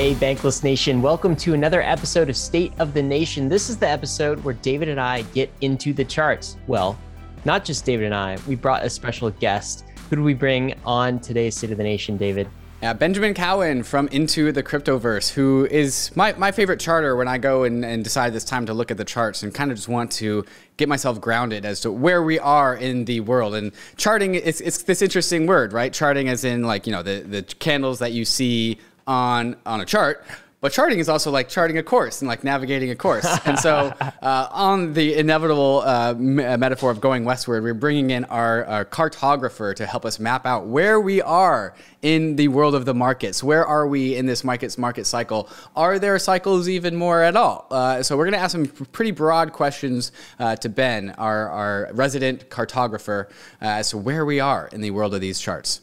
[0.00, 3.50] Hey, Bankless Nation, welcome to another episode of State of the Nation.
[3.50, 6.56] This is the episode where David and I get into the charts.
[6.66, 6.98] Well,
[7.44, 9.84] not just David and I, we brought a special guest.
[10.08, 12.48] Who do we bring on today's State of the Nation, David?
[12.82, 17.36] Yeah, Benjamin Cowen from Into the Cryptoverse, who is my, my favorite charter when I
[17.36, 19.86] go and, and decide it's time to look at the charts and kind of just
[19.86, 20.46] want to
[20.78, 23.54] get myself grounded as to where we are in the world.
[23.54, 25.92] And charting, it's, it's this interesting word, right?
[25.92, 28.78] Charting as in like, you know, the, the candles that you see
[29.10, 30.24] on, on a chart
[30.60, 33.26] but charting is also like charting a course and like navigating a course.
[33.46, 38.10] And so, uh, on the inevitable uh, m- uh, metaphor of going westward, we're bringing
[38.10, 42.74] in our, our, cartographer to help us map out where we are in the world
[42.74, 43.42] of the markets.
[43.42, 45.48] Where are we in this markets market cycle?
[45.74, 47.66] Are there cycles even more at all?
[47.70, 51.90] Uh, so, we're going to ask some pretty broad questions uh, to Ben, our, our
[51.94, 53.28] resident cartographer,
[53.62, 55.80] uh, as to where we are in the world of these charts.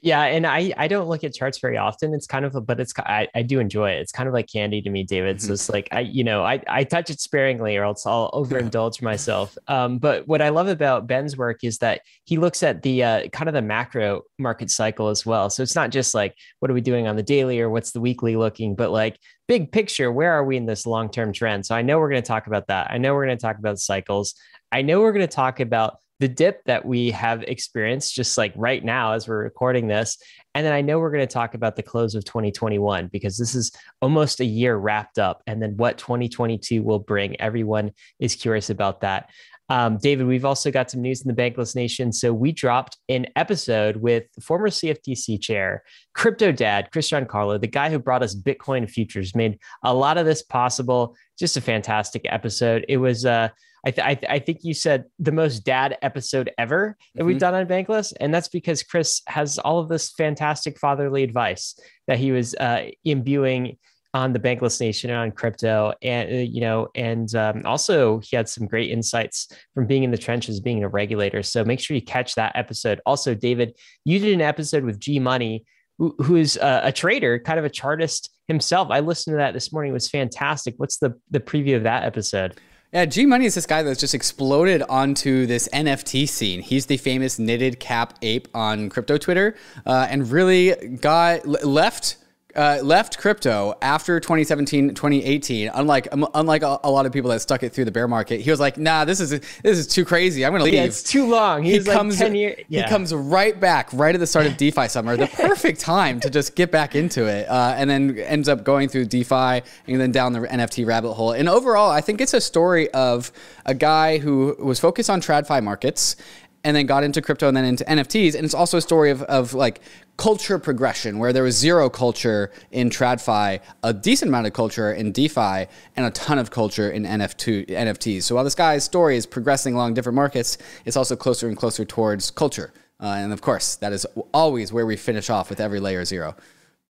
[0.00, 2.14] Yeah, and I I don't look at charts very often.
[2.14, 4.00] It's kind of a, but it's I, I do enjoy it.
[4.00, 5.40] It's kind of like candy to me, David.
[5.40, 5.54] So mm-hmm.
[5.54, 9.58] it's like I you know I I touch it sparingly, or else I'll overindulge myself.
[9.66, 13.28] Um, but what I love about Ben's work is that he looks at the uh,
[13.28, 15.50] kind of the macro market cycle as well.
[15.50, 18.00] So it's not just like what are we doing on the daily or what's the
[18.00, 21.66] weekly looking, but like big picture, where are we in this long term trend?
[21.66, 22.90] So I know we're going to talk about that.
[22.90, 24.34] I know we're going to talk about cycles.
[24.70, 28.52] I know we're going to talk about the dip that we have experienced just like
[28.56, 30.18] right now as we're recording this.
[30.54, 33.54] And then I know we're going to talk about the close of 2021 because this
[33.54, 33.70] is
[34.02, 35.42] almost a year wrapped up.
[35.46, 37.40] And then what 2022 will bring.
[37.40, 39.30] Everyone is curious about that.
[39.70, 42.10] Um, David, we've also got some news in the Bankless Nation.
[42.10, 45.82] So we dropped an episode with former CFTC chair,
[46.14, 50.24] crypto dad, Chris Giancarlo, the guy who brought us Bitcoin futures, made a lot of
[50.24, 51.14] this possible.
[51.38, 52.86] Just a fantastic episode.
[52.88, 53.50] It was uh,
[53.86, 57.28] I, th- I, th- I, think you said the most dad episode ever that mm-hmm.
[57.28, 58.12] we've done on Bankless.
[58.20, 62.86] And that's because Chris has all of this fantastic fatherly advice that he was uh,
[63.04, 63.78] imbuing
[64.14, 65.92] on the Bankless Nation and on crypto.
[66.02, 70.10] And, uh, you know, and um, also he had some great insights from being in
[70.10, 71.42] the trenches, being a regulator.
[71.42, 73.00] So make sure you catch that episode.
[73.06, 75.64] Also, David, you did an episode with G Money
[75.98, 78.88] who is a, a, trader, kind of a chartist himself.
[78.90, 80.74] I listened to that this morning; it was fantastic.
[80.76, 82.58] What's the the preview of that episode?
[82.90, 86.62] Yeah, G Money is this guy that's just exploded onto this NFT scene.
[86.62, 92.16] He's the famous knitted cap ape on crypto Twitter, uh, and really got left
[92.58, 97.40] uh, left crypto after 2017 2018 unlike um, unlike a, a, lot of people that
[97.40, 100.04] stuck it through the bear market he was like nah this is this is too
[100.04, 100.44] crazy.
[100.44, 100.74] I'm gonna leave.
[100.74, 101.62] yeah, it's too long.
[101.62, 102.82] He, he comes like 10 years yeah.
[102.82, 106.30] he comes right back right at the start of defi summer the perfect time to
[106.30, 110.10] just get back into it uh, and then ends up going through defi and then
[110.10, 111.30] down the nft rabbit hole.
[111.30, 113.30] And overall i think it's a story of
[113.66, 116.16] a guy who was focused on tradfi markets
[116.64, 118.34] and then got into crypto and then into NFTs.
[118.34, 119.80] And it's also a story of, of like
[120.16, 125.12] culture progression where there was zero culture in TradFi, a decent amount of culture in
[125.12, 128.24] DeFi, and a ton of culture in NFT, NFTs.
[128.24, 131.84] So while this guy's story is progressing along different markets, it's also closer and closer
[131.84, 132.72] towards culture.
[133.00, 136.34] Uh, and of course, that is always where we finish off with every layer zero.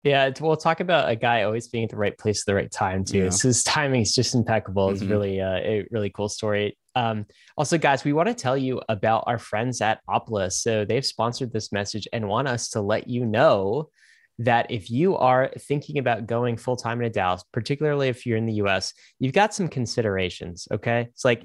[0.04, 2.70] Yeah, we'll talk about a guy always being at the right place at the right
[2.70, 3.24] time too.
[3.24, 3.30] Yeah.
[3.30, 4.90] So his timing is just impeccable.
[4.90, 5.10] It's mm-hmm.
[5.10, 6.78] really uh, a really cool story.
[6.98, 7.26] Um,
[7.56, 10.54] also, guys, we want to tell you about our friends at Opolis.
[10.54, 13.90] So they've sponsored this message and want us to let you know
[14.40, 18.36] that if you are thinking about going full time in a DAO, particularly if you're
[18.36, 20.66] in the US, you've got some considerations.
[20.72, 21.02] Okay.
[21.12, 21.44] It's like,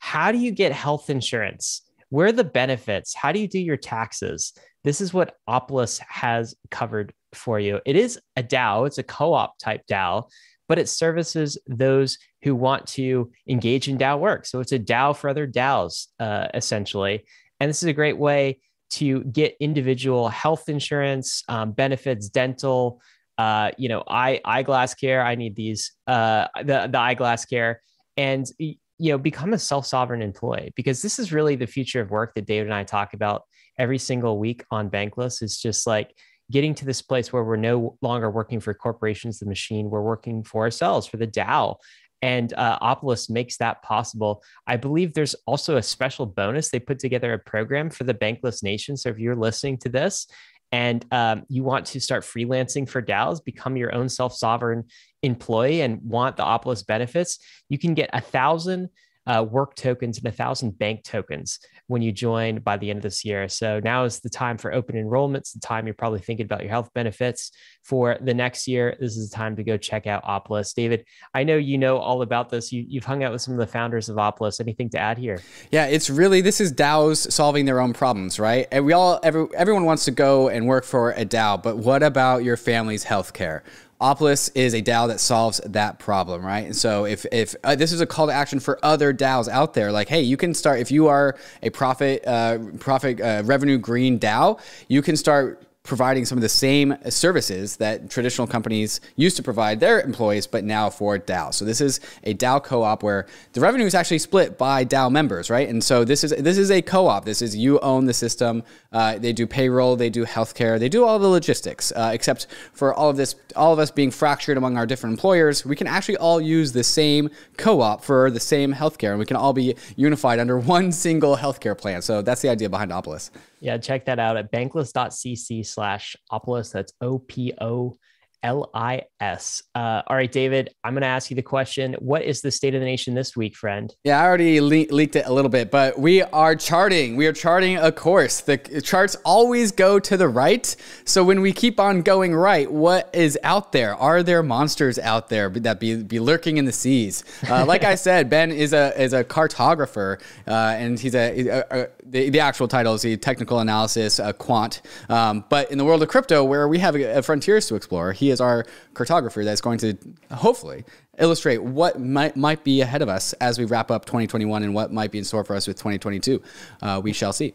[0.00, 1.80] how do you get health insurance?
[2.10, 3.14] Where are the benefits?
[3.14, 4.52] How do you do your taxes?
[4.84, 7.80] This is what Opolis has covered for you.
[7.86, 10.28] It is a DAO, it's a co op type DAO,
[10.68, 14.46] but it services those who want to engage in DAO work.
[14.46, 17.24] So it's a DAO for other DAOs, uh, essentially.
[17.58, 23.00] And this is a great way to get individual health insurance, um, benefits, dental,
[23.38, 25.24] uh, you know, eye eyeglass care.
[25.24, 27.80] I need these, uh, the the eyeglass care,
[28.16, 28.76] and you
[29.12, 32.46] know, become a self sovereign employee because this is really the future of work that
[32.46, 33.44] David and I talk about
[33.78, 35.40] every single week on Bankless.
[35.40, 36.14] It's just like
[36.50, 40.42] getting to this place where we're no longer working for corporations, the machine, we're working
[40.44, 41.76] for ourselves, for the DAO.
[42.22, 44.42] And uh, Opolis makes that possible.
[44.66, 46.68] I believe there's also a special bonus.
[46.68, 48.96] They put together a program for the Bankless Nation.
[48.96, 50.26] So if you're listening to this
[50.72, 54.84] and um, you want to start freelancing for DAOs, become your own self sovereign
[55.22, 57.38] employee, and want the Opolis benefits,
[57.68, 58.90] you can get a thousand
[59.26, 63.02] uh, work tokens and a thousand bank tokens when you join by the end of
[63.02, 63.48] this year.
[63.48, 66.70] So now is the time for open enrollments, the time you're probably thinking about your
[66.70, 67.52] health benefits
[67.84, 68.96] for the next year.
[69.00, 70.74] This is the time to go check out Opolis.
[70.74, 72.72] David, I know you know all about this.
[72.72, 74.60] You, have hung out with some of the founders of Opolis.
[74.60, 75.40] Anything to add here?
[75.70, 78.66] Yeah, it's really this is DAOs solving their own problems, right?
[78.70, 82.02] And we all every, everyone wants to go and work for a DAO, but what
[82.02, 83.62] about your family's healthcare?
[84.00, 86.64] Opolis is a DAO that solves that problem, right?
[86.64, 89.74] And so if if uh, this is a call to action for other DAOs out
[89.74, 93.78] there, like hey, you can start if you are a profit uh, profit uh, revenue
[93.78, 94.58] green DAO,
[94.88, 99.80] you can start providing some of the same services that traditional companies used to provide
[99.80, 101.54] their employees, but now for DAO.
[101.54, 105.48] So this is a DAO co-op where the revenue is actually split by DAO members,
[105.48, 105.68] right?
[105.68, 107.24] And so this is this is a co-op.
[107.24, 108.62] This is you own the system.
[108.92, 111.92] Uh, they do payroll, they do healthcare, they do all the logistics.
[111.92, 115.64] Uh, except for all of this, all of us being fractured among our different employers,
[115.64, 119.36] we can actually all use the same co-op for the same healthcare, and we can
[119.36, 122.02] all be unified under one single healthcare plan.
[122.02, 123.30] So that's the idea behind Opolis.
[123.60, 126.72] Yeah, check that out at bankless.cc slash Opolis.
[126.72, 127.96] That's O P O
[128.42, 129.62] L I S.
[129.74, 131.94] Uh, all right, David, I'm going to ask you the question.
[131.98, 133.94] What is the state of the nation this week, friend?
[134.04, 137.16] Yeah, I already le- leaked it a little bit, but we are charting.
[137.16, 138.40] We are charting a course.
[138.40, 140.74] The charts always go to the right.
[141.04, 143.94] So when we keep on going right, what is out there?
[143.94, 147.24] Are there monsters out there that be, be lurking in the seas?
[147.48, 151.64] Uh, like I said, Ben is a is a cartographer, uh, and he's a, a,
[151.70, 154.82] a, the, the actual title is the technical analysis quant.
[155.08, 158.40] Um, but in the world of crypto, where we have frontiers to explore, he is
[158.40, 158.64] our
[158.94, 159.96] cartographer that's going to
[160.32, 160.84] hopefully
[161.18, 164.92] illustrate what might might be ahead of us as we wrap up 2021 and what
[164.92, 166.42] might be in store for us with 2022.
[166.82, 167.54] Uh, we shall see.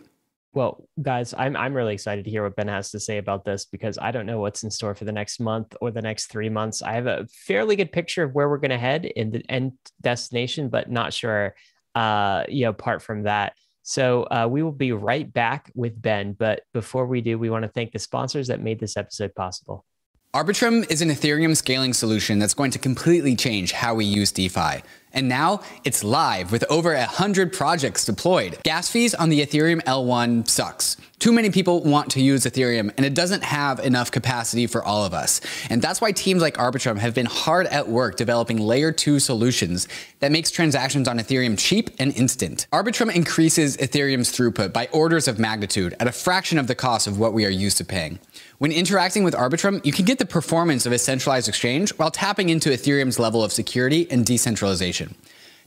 [0.54, 3.66] Well, guys, I'm I'm really excited to hear what Ben has to say about this
[3.66, 6.48] because I don't know what's in store for the next month or the next three
[6.50, 6.82] months.
[6.82, 9.74] I have a fairly good picture of where we're going to head in the end
[10.00, 11.56] destination, but not sure.
[11.94, 13.54] Uh, you know, apart from that.
[13.88, 16.34] So uh, we will be right back with Ben.
[16.34, 19.86] But before we do, we want to thank the sponsors that made this episode possible.
[20.34, 24.82] Arbitrum is an Ethereum scaling solution that's going to completely change how we use DeFi.
[25.16, 28.60] And now it's live with over 100 projects deployed.
[28.64, 30.98] Gas fees on the Ethereum L1 sucks.
[31.18, 35.06] Too many people want to use Ethereum and it doesn't have enough capacity for all
[35.06, 35.40] of us.
[35.70, 39.88] And that's why teams like Arbitrum have been hard at work developing layer 2 solutions
[40.20, 42.68] that makes transactions on Ethereum cheap and instant.
[42.74, 47.18] Arbitrum increases Ethereum's throughput by orders of magnitude at a fraction of the cost of
[47.18, 48.20] what we are used to paying.
[48.58, 52.48] When interacting with Arbitrum, you can get the performance of a centralized exchange while tapping
[52.48, 55.14] into Ethereum's level of security and decentralization.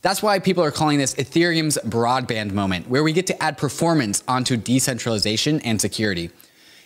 [0.01, 4.25] That's why people are calling this Ethereum's broadband moment, where we get to add performance
[4.27, 6.31] onto decentralization and security.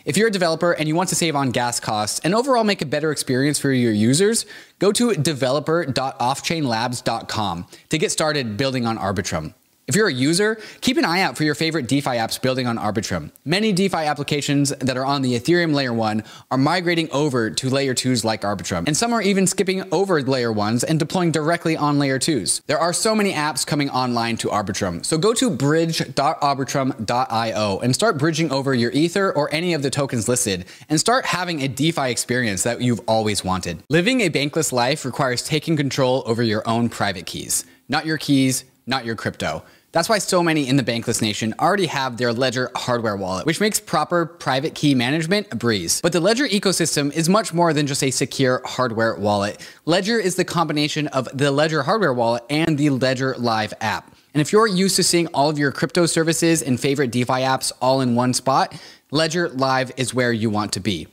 [0.04, 2.82] If you're a developer and you want to save on gas costs and overall make
[2.82, 4.44] a better experience for your users,
[4.81, 9.54] go to developer.offchainlabs.com to get started building on Arbitrum.
[9.88, 12.79] If you're a user, keep an eye out for your favorite DeFi apps building on
[12.79, 13.32] Arbitrum.
[13.44, 17.93] Many DeFi applications that are on the Ethereum layer 1 are migrating over to layer
[17.93, 21.99] 2s like Arbitrum, and some are even skipping over layer 1s and deploying directly on
[21.99, 22.62] layer 2s.
[22.67, 28.19] There are so many apps coming online to Arbitrum, so go to bridge.arbitrum.io and start
[28.19, 32.08] bridging over your Ether or any of the tokens listed and start having a DeFi
[32.08, 33.82] experience that you've always wanted.
[33.88, 38.62] Living a bankless life requires taking control over your own private keys, not your keys,
[38.87, 39.64] not your crypto.
[39.93, 43.61] That's why so many in the Bankless Nation already have their Ledger hardware wallet, which
[43.61, 46.00] makes proper private key management a breeze.
[46.00, 49.61] But the Ledger ecosystem is much more than just a secure hardware wallet.
[49.84, 54.14] Ledger is the combination of the Ledger hardware wallet and the Ledger Live app.
[54.32, 57.70] And if you're used to seeing all of your crypto services and favorite DeFi apps
[57.82, 58.75] all in one spot,
[59.11, 61.07] Ledger Live is where you want to be.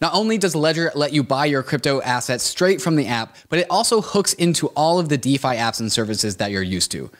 [0.00, 3.58] Not only does Ledger let you buy your crypto assets straight from the app, but
[3.58, 7.10] it also hooks into all of the DeFi apps and services that you're used to.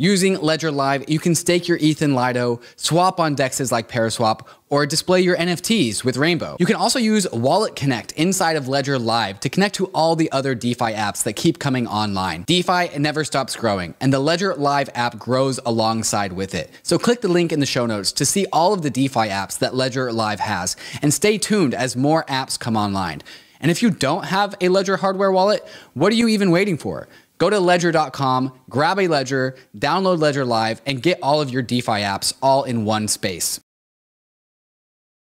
[0.00, 4.46] Using Ledger Live, you can stake your ETH in Lido, swap on dexes like Paraswap,
[4.70, 6.56] or display your NFTs with Rainbow.
[6.58, 10.32] You can also use Wallet Connect inside of Ledger Live to connect to all the
[10.32, 12.44] other DeFi apps that keep coming online.
[12.44, 16.70] DeFi never stops growing, and the Ledger Live app grows alongside with it.
[16.82, 19.58] So click the link in the show notes to see all of the DeFi apps
[19.58, 23.20] that Ledger Live has, and stay tuned as more apps come online.
[23.60, 27.06] And if you don't have a Ledger hardware wallet, what are you even waiting for?
[27.40, 32.02] Go to ledger.com, grab a ledger, download Ledger Live, and get all of your DeFi
[32.02, 33.58] apps all in one space.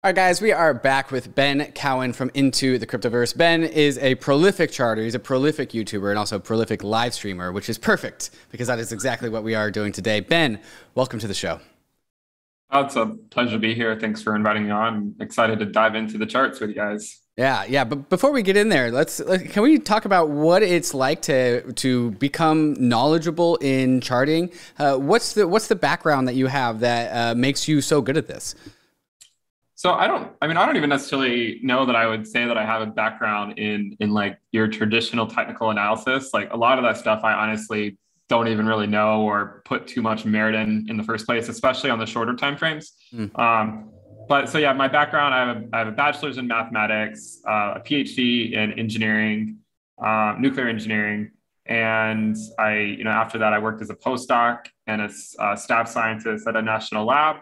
[0.03, 3.37] All right, guys, we are back with Ben Cowen from Into the Cryptoverse.
[3.37, 5.03] Ben is a prolific charter.
[5.03, 8.79] He's a prolific YouTuber and also a prolific live streamer, which is perfect because that
[8.79, 10.21] is exactly what we are doing today.
[10.21, 10.59] Ben,
[10.95, 11.59] welcome to the show.
[12.71, 13.95] Oh, it's a pleasure to be here.
[13.99, 14.87] Thanks for inviting me on.
[14.87, 17.20] I'm excited to dive into the charts with you guys.
[17.37, 17.85] Yeah, yeah.
[17.85, 21.71] But before we get in there, let's can we talk about what it's like to
[21.73, 24.51] to become knowledgeable in charting?
[24.77, 28.17] Uh, what's the what's the background that you have that uh, makes you so good
[28.17, 28.53] at this?
[29.75, 30.31] So I don't.
[30.41, 32.85] I mean, I don't even necessarily know that I would say that I have a
[32.85, 36.33] background in in like your traditional technical analysis.
[36.33, 37.97] Like a lot of that stuff, I honestly
[38.27, 41.89] don't even really know or put too much merit in in the first place, especially
[41.89, 42.93] on the shorter time frames.
[43.13, 43.39] Mm.
[43.39, 43.89] Um,
[44.31, 47.73] but so yeah, my background, I have a, I have a bachelor's in mathematics, uh,
[47.75, 49.57] a PhD in engineering,
[50.01, 51.31] uh, nuclear engineering,
[51.65, 55.89] and I, you know, after that, I worked as a postdoc and a uh, staff
[55.89, 57.41] scientist at a national lab.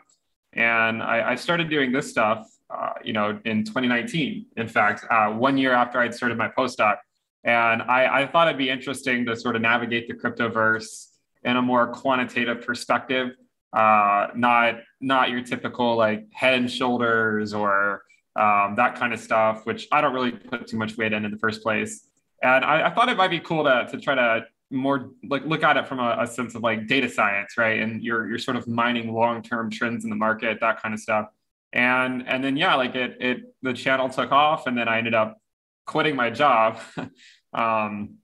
[0.54, 4.48] And I, I started doing this stuff, uh, you know, in 2019.
[4.58, 6.98] In fact, uh, one year after I'd started my postdoc,
[7.44, 11.10] and I, I thought it'd be interesting to sort of navigate the cryptoverse
[11.44, 13.36] in a more quantitative perspective,
[13.74, 18.04] uh, not not your typical like head and shoulders or
[18.36, 21.32] um, that kind of stuff, which I don't really put too much weight in in
[21.32, 22.08] the first place.
[22.42, 25.64] And I, I thought it might be cool to, to try to more like look
[25.64, 27.80] at it from a, a, sense of like data science, right?
[27.82, 31.28] And you're you're sort of mining long-term trends in the market, that kind of stuff.
[31.74, 35.14] And and then yeah, like it it the channel took off, and then I ended
[35.14, 35.38] up
[35.86, 36.80] quitting my job.
[37.54, 38.16] um,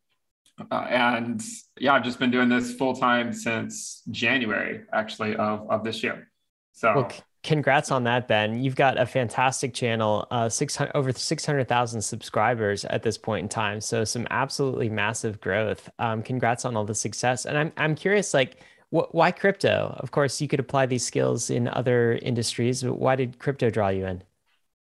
[0.71, 1.43] uh, and
[1.79, 6.29] yeah, I've just been doing this full time since January, actually, of of this year.
[6.73, 6.93] So.
[6.95, 7.11] Well,
[7.43, 8.61] congrats on that, Ben.
[8.61, 13.79] You've got a fantastic channel, uh, 600, over 600,000 subscribers at this point in time.
[13.79, 15.89] So some absolutely massive growth.
[15.99, 17.45] Um, congrats on all the success.
[17.45, 18.57] And I'm, I'm curious, like,
[18.89, 19.95] wh- why crypto?
[19.99, 23.89] Of course, you could apply these skills in other industries, but why did crypto draw
[23.89, 24.23] you in?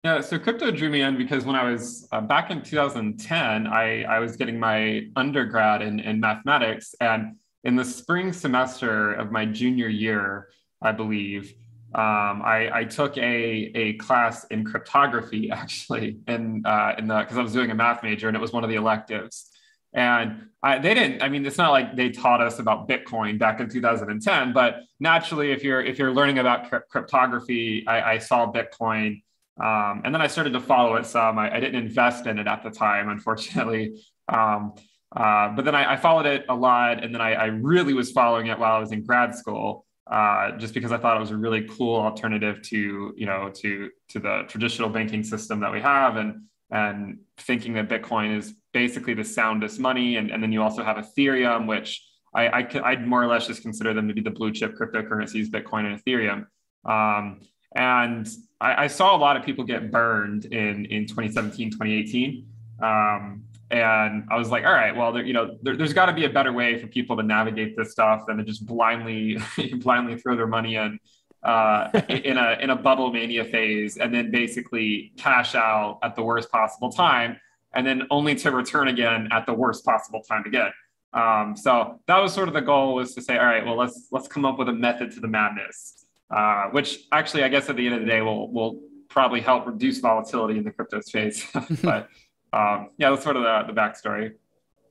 [0.04, 4.04] Yeah, so crypto drew me in because when I was uh, back in 2010, I,
[4.04, 6.94] I was getting my undergrad in, in mathematics.
[7.00, 10.50] And in the spring semester of my junior year,
[10.80, 11.52] I believe,
[11.94, 17.36] um, I, I, took a, a class in cryptography actually in, uh, in the because
[17.36, 19.50] I was doing a math major and it was one of the electives.
[19.94, 21.22] And I, they didn't.
[21.22, 24.52] I mean, it's not like they taught us about Bitcoin back in 2010.
[24.52, 29.22] But naturally, if you're if you're learning about cryptography, I, I saw Bitcoin,
[29.60, 31.38] um, and then I started to follow it some.
[31.38, 34.00] I, I, didn't invest in it at the time, unfortunately.
[34.28, 34.74] Um,
[35.14, 38.12] uh, but then I, I, followed it a lot, and then I, I really was
[38.12, 41.30] following it while I was in grad school uh, just because I thought it was
[41.30, 45.80] a really cool alternative to you know to to the traditional banking system that we
[45.80, 50.62] have, and and thinking that Bitcoin is basically the soundest money, and, and then you
[50.62, 54.20] also have Ethereum, which I, I would more or less just consider them to be
[54.20, 56.46] the blue chip cryptocurrencies, Bitcoin and Ethereum.
[56.84, 57.40] Um,
[57.74, 58.28] and
[58.60, 62.46] I, I, saw a lot of people get burned in in 2017, 2018.
[62.82, 66.12] Um, and I was like, all right, well, there, you know, there, has got to
[66.12, 69.38] be a better way for people to navigate this stuff than to just blindly,
[69.76, 70.98] blindly throw their money in
[71.42, 76.22] uh, in a in a bubble mania phase, and then basically cash out at the
[76.22, 77.36] worst possible time,
[77.74, 80.70] and then only to return again at the worst possible time again.
[81.12, 84.08] Um, so that was sort of the goal was to say, all right, well, let's
[84.10, 85.97] let's come up with a method to the madness,
[86.30, 89.66] uh, which actually, I guess, at the end of the day, will will probably help
[89.66, 91.46] reduce volatility in the crypto space,
[91.82, 92.08] but
[92.52, 94.34] um, yeah, that's sort of the, the backstory.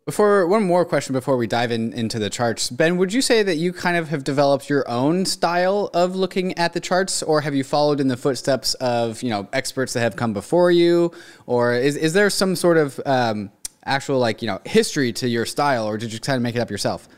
[0.05, 3.43] Before one more question before we dive in into the charts, Ben, would you say
[3.43, 7.41] that you kind of have developed your own style of looking at the charts, or
[7.41, 11.11] have you followed in the footsteps of you know experts that have come before you,
[11.45, 13.51] or is is there some sort of um,
[13.85, 16.59] actual like you know history to your style, or did you kind of make it
[16.59, 17.09] up yourself?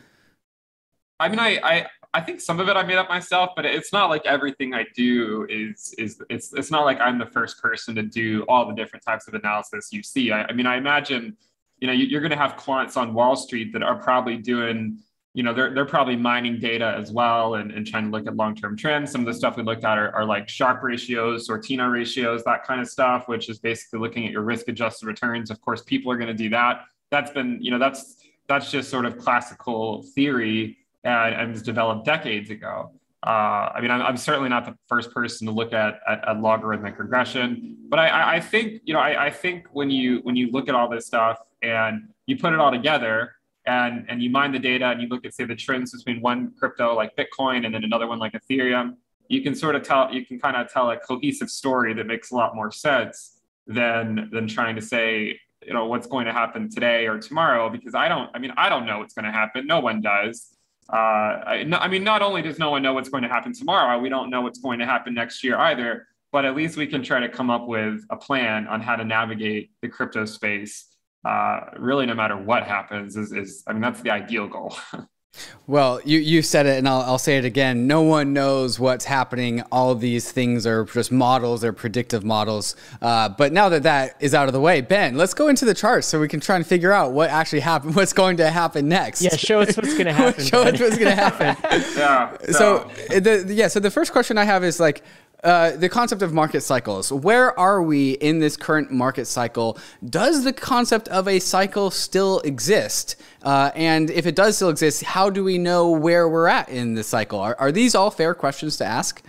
[1.20, 3.92] I mean, I, I I think some of it I made up myself, but it's
[3.92, 7.94] not like everything I do is is it's it's not like I'm the first person
[7.94, 10.32] to do all the different types of analysis you see.
[10.32, 11.36] I, I mean, I imagine,
[11.78, 14.98] you know, you're going to have quants on Wall Street that are probably doing,
[15.34, 18.34] you know, they're they're probably mining data as well and, and trying to look at
[18.34, 19.12] long-term trends.
[19.12, 22.64] Some of the stuff we looked at are, are like Sharpe ratios, Sortino ratios, that
[22.64, 25.48] kind of stuff, which is basically looking at your risk-adjusted returns.
[25.48, 26.86] Of course, people are going to do that.
[27.12, 28.16] That's been, you know, that's
[28.48, 32.92] that's just sort of classical theory and, and was developed decades ago.
[33.26, 36.40] Uh, I mean, I'm, I'm, certainly not the first person to look at, at, at
[36.40, 40.50] logarithmic regression, but I, I, think you know I, I, think when you when you
[40.50, 43.34] look at all this stuff and you put it all together
[43.66, 46.52] and and you mine the data and you look at say the trends between one
[46.58, 48.96] crypto like Bitcoin and then another one like Ethereum,
[49.28, 52.30] you can sort of tell you can kind of tell a cohesive story that makes
[52.30, 56.70] a lot more sense than than trying to say you know what's going to happen
[56.70, 59.66] today or tomorrow because I don't I mean I don't know what's going to happen.
[59.66, 60.56] No one does.
[60.92, 63.98] Uh, I, I mean, not only does no one know what's going to happen tomorrow,
[63.98, 66.08] we don't know what's going to happen next year either.
[66.32, 69.04] But at least we can try to come up with a plan on how to
[69.04, 70.86] navigate the crypto space.
[71.24, 74.76] Uh, really, no matter what happens, is, is I mean, that's the ideal goal.
[75.66, 77.86] Well, you, you said it, and I'll, I'll say it again.
[77.86, 79.62] No one knows what's happening.
[79.70, 82.74] All these things are just models, they're predictive models.
[83.00, 85.74] Uh, but now that that is out of the way, Ben, let's go into the
[85.74, 88.88] charts so we can try and figure out what actually happened, what's going to happen
[88.88, 89.22] next.
[89.22, 90.44] Yeah, show us what's going to happen.
[90.44, 91.56] show us what's going to happen.
[91.96, 92.36] yeah.
[92.50, 95.04] So, so the, yeah, so the first question I have is like,
[95.44, 97.12] uh, the concept of market cycles.
[97.12, 99.78] Where are we in this current market cycle?
[100.08, 103.16] Does the concept of a cycle still exist?
[103.42, 106.94] Uh, and if it does still exist, how do we know where we're at in
[106.94, 107.38] the cycle?
[107.38, 109.22] Are, are these all fair questions to ask?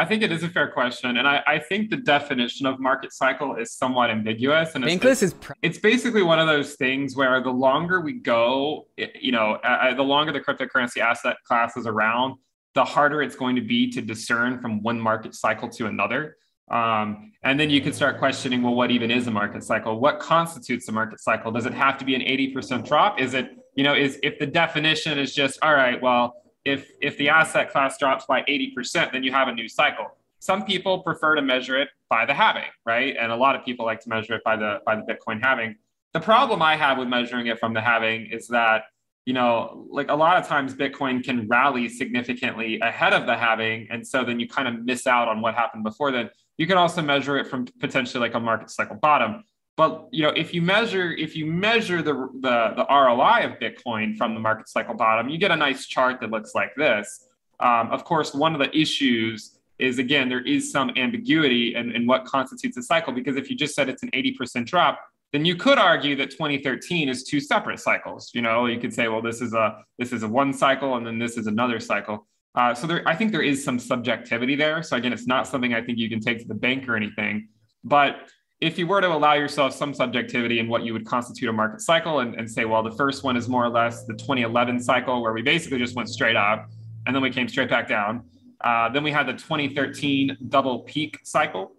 [0.00, 3.12] I think it is a fair question, and I, I think the definition of market
[3.12, 4.74] cycle is somewhat ambiguous.
[4.74, 8.86] And Bankless is pr- it's basically one of those things where the longer we go,
[8.96, 12.36] you know, uh, the longer the cryptocurrency asset class is around,
[12.74, 16.36] the harder it's going to be to discern from one market cycle to another.
[16.70, 19.98] Um, and then you can start questioning, well, what even is a market cycle?
[19.98, 21.50] What constitutes a market cycle?
[21.50, 23.20] Does it have to be an 80% drop?
[23.20, 27.16] Is it, you know, is if the definition is just, all right, well, if if
[27.16, 30.06] the asset class drops by 80%, then you have a new cycle.
[30.38, 33.16] Some people prefer to measure it by the halving, right?
[33.18, 35.76] And a lot of people like to measure it by the by the Bitcoin halving.
[36.12, 38.84] The problem I have with measuring it from the halving is that
[39.26, 43.86] you know, like a lot of times Bitcoin can rally significantly ahead of the halving.
[43.90, 46.30] And so then you kind of miss out on what happened before then.
[46.58, 49.44] You can also measure it from potentially like a market cycle bottom.
[49.76, 54.16] But you know, if you measure if you measure the, the, the ROI of Bitcoin
[54.16, 57.26] from the market cycle bottom, you get a nice chart that looks like this.
[57.60, 62.06] Um, of course, one of the issues is again there is some ambiguity in, in
[62.06, 65.00] what constitutes a cycle because if you just said it's an 80% drop,
[65.32, 68.30] then you could argue that 2013 is two separate cycles.
[68.34, 71.06] You know, you could say, well, this is a this is a one cycle and
[71.06, 72.26] then this is another cycle.
[72.54, 74.82] Uh, so there, I think there is some subjectivity there.
[74.82, 77.48] So again, it's not something I think you can take to the bank or anything,
[77.84, 78.28] but
[78.60, 81.80] if you were to allow yourself some subjectivity in what you would constitute a market
[81.80, 85.22] cycle and, and say, well, the first one is more or less the 2011 cycle
[85.22, 86.68] where we basically just went straight up
[87.06, 88.22] and then we came straight back down.
[88.62, 91.72] Uh, then we had the 2013 double peak cycle,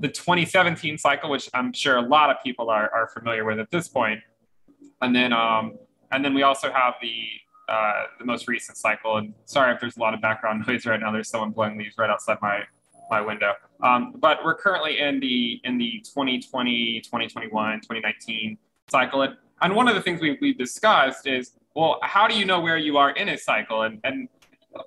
[0.00, 3.70] the 2017 cycle, which I'm sure a lot of people are, are familiar with at
[3.70, 4.20] this point.
[5.02, 5.76] And then, um,
[6.12, 7.26] and then we also have the
[7.66, 9.16] uh, the most recent cycle.
[9.16, 11.10] And sorry if there's a lot of background noise right now.
[11.10, 12.60] There's someone blowing leaves right outside my
[13.10, 13.52] my window.
[13.82, 19.22] Um, but we're currently in the in the 2020, 2021, 2019 cycle.
[19.22, 22.60] And, and one of the things we, we've discussed is, well, how do you know
[22.60, 23.82] where you are in a cycle?
[23.82, 24.28] And, and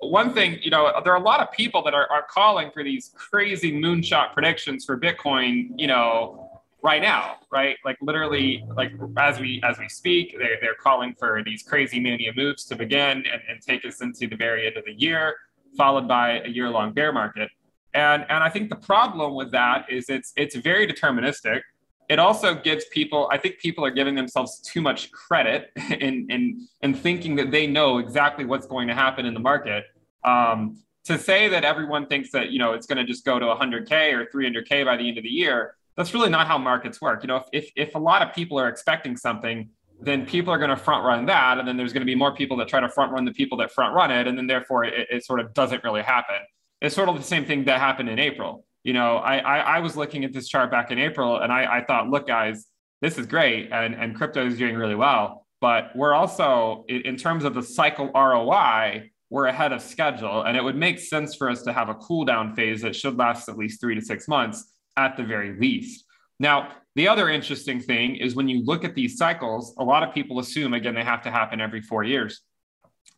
[0.00, 2.82] one thing, you know, there are a lot of people that are, are calling for
[2.84, 7.76] these crazy moonshot predictions for Bitcoin, you know, right now, right?
[7.84, 12.32] Like literally, like as we as we speak, they're, they're calling for these crazy mania
[12.36, 15.34] moves to begin and, and take us into the very end of the year,
[15.76, 17.50] followed by a year long bear market.
[17.94, 21.62] And, and I think the problem with that is it's, it's very deterministic.
[22.08, 26.68] It also gives people, I think people are giving themselves too much credit in, in,
[26.82, 29.84] in thinking that they know exactly what's going to happen in the market.
[30.24, 33.46] Um, to say that everyone thinks that, you know, it's going to just go to
[33.46, 37.22] 100K or 300K by the end of the year, that's really not how markets work.
[37.22, 40.58] You know, if, if, if a lot of people are expecting something, then people are
[40.58, 41.58] going to front run that.
[41.58, 43.58] And then there's going to be more people that try to front run the people
[43.58, 44.26] that front run it.
[44.26, 46.36] And then therefore it, it sort of doesn't really happen
[46.80, 48.64] it's sort of the same thing that happened in April.
[48.88, 51.80] You know, I, I, I was looking at this chart back in April and I,
[51.80, 52.68] I thought, look, guys,
[53.02, 53.68] this is great.
[53.70, 55.44] And, and crypto is doing really well.
[55.60, 60.44] But we're also, in, terms of the cycle ROI, we're ahead of schedule.
[60.44, 63.18] And it would make sense for us to have a cool down phase that should
[63.18, 66.06] last at least three to six months at the very least.
[66.40, 70.14] Now, the other interesting thing is when you look at these cycles, a lot of
[70.14, 72.40] people assume, again, they have to happen every four years.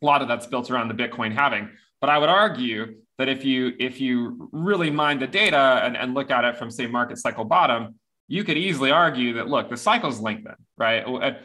[0.01, 1.69] A lot of that's built around the Bitcoin halving.
[1.99, 6.13] But I would argue that if you if you really mine the data and, and
[6.13, 7.95] look at it from say market cycle bottom,
[8.27, 11.05] you could easily argue that look, the cycles lengthen, right?
[11.05, 11.37] And,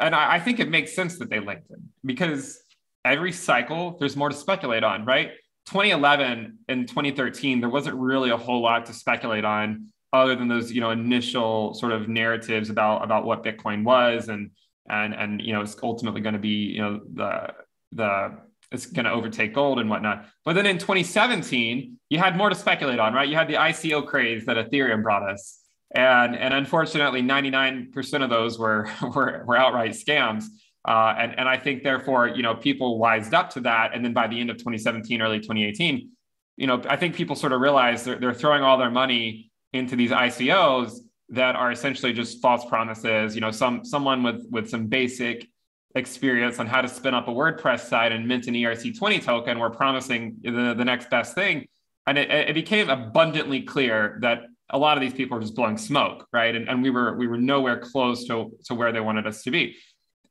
[0.00, 2.60] and I, I think it makes sense that they lengthen because
[3.04, 5.30] every cycle there's more to speculate on, right?
[5.66, 10.72] 2011 and 2013, there wasn't really a whole lot to speculate on other than those,
[10.72, 14.50] you know, initial sort of narratives about about what Bitcoin was and
[14.88, 17.48] and and you know it's ultimately going to be you know the
[17.92, 18.38] the
[18.72, 20.26] it's going to overtake gold and whatnot.
[20.44, 23.28] But then in 2017, you had more to speculate on, right?
[23.28, 25.58] You had the ICO craze that Ethereum brought us.
[25.92, 30.44] And, and unfortunately, 99% of those were, were, were outright scams.
[30.86, 33.90] Uh, and, and I think therefore, you know, people wised up to that.
[33.92, 36.08] And then by the end of 2017, early 2018,
[36.56, 39.96] you know, I think people sort of realized they're, they're throwing all their money into
[39.96, 40.92] these ICOs
[41.30, 43.34] that are essentially just false promises.
[43.34, 45.48] You know, some someone with with some basic
[45.94, 49.58] experience on how to spin up a WordPress site and mint an ERC20 token.
[49.58, 51.66] We're promising the, the next best thing.
[52.06, 55.76] And it, it became abundantly clear that a lot of these people were just blowing
[55.76, 56.54] smoke, right?
[56.54, 59.50] And, and we were we were nowhere close to, to where they wanted us to
[59.50, 59.76] be.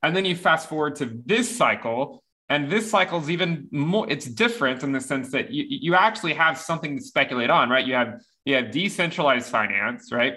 [0.02, 4.26] And then you fast forward to this cycle, and this cycle is even more, it's
[4.26, 7.86] different in the sense that you, you actually have something to speculate on, right?
[7.86, 10.36] You have you have decentralized finance, right?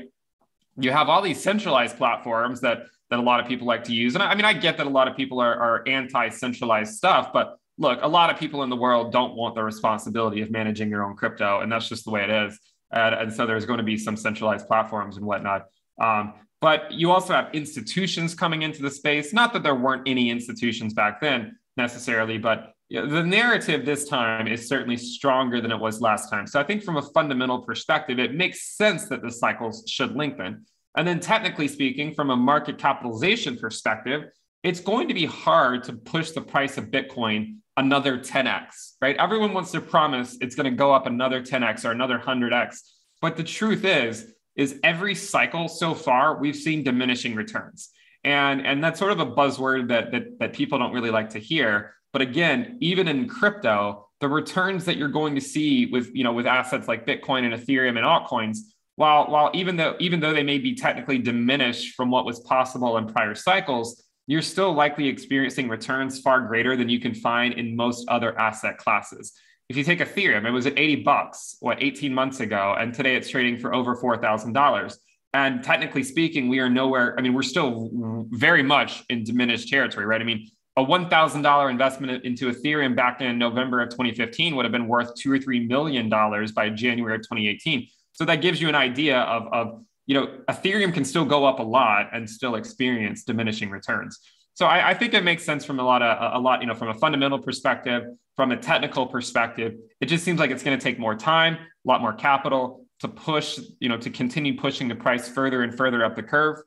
[0.76, 4.14] You have all these centralized platforms that that a lot of people like to use.
[4.14, 7.30] And I, I mean, I get that a lot of people are, are anti-centralized stuff,
[7.30, 10.88] but look, a lot of people in the world don't want the responsibility of managing
[10.88, 12.58] your own crypto, and that's just the way it is.
[12.90, 15.66] And, and so there's going to be some centralized platforms and whatnot.
[16.00, 19.34] Um, but you also have institutions coming into the space.
[19.34, 24.68] Not that there weren't any institutions back then necessarily, but the narrative this time is
[24.68, 26.46] certainly stronger than it was last time.
[26.46, 30.64] So I think from a fundamental perspective, it makes sense that the cycles should lengthen.
[30.96, 34.24] And then technically speaking, from a market capitalization perspective,
[34.62, 39.16] it's going to be hard to push the price of Bitcoin another 10x, right?
[39.16, 42.76] Everyone wants to promise it's going to go up another 10x or another 100x.
[43.20, 47.88] But the truth is, is every cycle so far, we've seen diminishing returns.
[48.24, 51.38] And, and that's sort of a buzzword that, that, that people don't really like to
[51.38, 51.94] hear.
[52.12, 56.32] But again, even in crypto, the returns that you're going to see with, you know,
[56.32, 58.58] with assets like Bitcoin and Ethereum and altcoins,
[58.96, 62.96] while, while even though even though they may be technically diminished from what was possible
[62.98, 67.74] in prior cycles, you're still likely experiencing returns far greater than you can find in
[67.74, 69.32] most other asset classes.
[69.68, 73.16] If you take Ethereum, it was at 80 bucks, what, 18 months ago, and today
[73.16, 74.96] it's trading for over $4,000.
[75.34, 77.88] And technically speaking, we are nowhere, I mean, we're still
[78.30, 80.20] very much in diminished territory, right?
[80.20, 84.88] I mean, a $1,000 investment into Ethereum back in November of 2015 would have been
[84.88, 87.88] worth two or $3 million by January of 2018.
[88.12, 91.58] So that gives you an idea of, of you know, Ethereum can still go up
[91.58, 94.18] a lot and still experience diminishing returns.
[94.54, 96.74] So I, I, think it makes sense from a lot of a lot, you know,
[96.74, 98.04] from a fundamental perspective,
[98.36, 99.74] from a technical perspective.
[100.00, 103.08] It just seems like it's going to take more time, a lot more capital to
[103.08, 106.58] push, you know, to continue pushing the price further and further up the curve.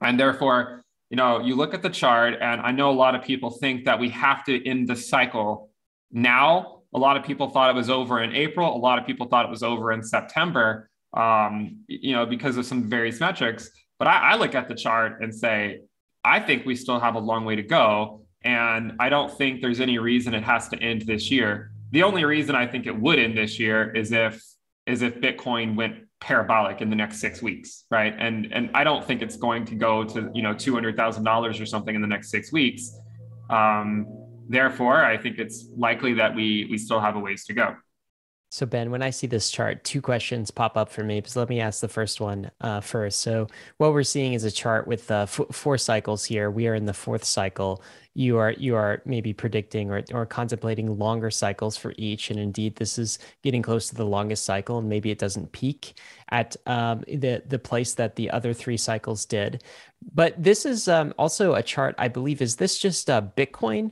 [0.00, 3.22] And therefore, you know, you look at the chart, and I know a lot of
[3.22, 5.70] people think that we have to end the cycle
[6.10, 6.73] now.
[6.94, 8.74] A lot of people thought it was over in April.
[8.74, 12.66] A lot of people thought it was over in September um, you know, because of
[12.66, 13.70] some various metrics.
[13.98, 15.80] But I, I look at the chart and say,
[16.24, 18.22] I think we still have a long way to go.
[18.42, 21.70] And I don't think there's any reason it has to end this year.
[21.92, 24.42] The only reason I think it would end this year is if
[24.86, 28.14] is if Bitcoin went parabolic in the next six weeks, right?
[28.18, 31.24] And and I don't think it's going to go to you know two hundred thousand
[31.24, 32.90] dollars or something in the next six weeks.
[33.48, 34.06] Um,
[34.48, 37.76] therefore, I think it's likely that we we still have a ways to go.
[38.54, 41.20] So Ben, when I see this chart, two questions pop up for me.
[41.26, 43.18] So let me ask the first one uh, first.
[43.18, 46.52] So what we're seeing is a chart with uh, f- four cycles here.
[46.52, 47.82] We are in the fourth cycle.
[48.14, 52.76] You are you are maybe predicting or, or contemplating longer cycles for each, and indeed,
[52.76, 55.94] this is getting close to the longest cycle, and maybe it doesn't peak
[56.28, 59.64] at um, the the place that the other three cycles did.
[60.14, 61.96] But this is um, also a chart.
[61.98, 63.90] I believe is this just uh, Bitcoin?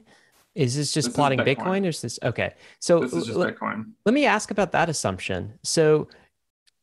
[0.55, 1.57] Is this just this plotting Bitcoin.
[1.57, 1.85] Bitcoin.
[1.87, 2.55] or is this okay?
[2.79, 3.93] So this is just l- Bitcoin.
[4.05, 5.59] Let me ask about that assumption.
[5.63, 6.09] So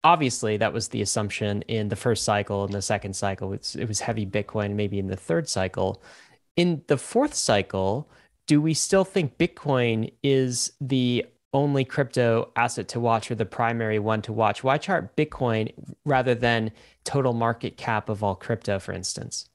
[0.03, 3.53] obviously that was the assumption in the first cycle and the second cycle.
[3.53, 6.01] It's, it was heavy Bitcoin, maybe in the third cycle.
[6.55, 8.09] In the fourth cycle,
[8.47, 13.99] do we still think Bitcoin is the only crypto asset to watch or the primary
[13.99, 14.63] one to watch?
[14.63, 15.73] Why chart Bitcoin
[16.05, 16.71] rather than
[17.03, 19.49] total market cap of all crypto, for instance?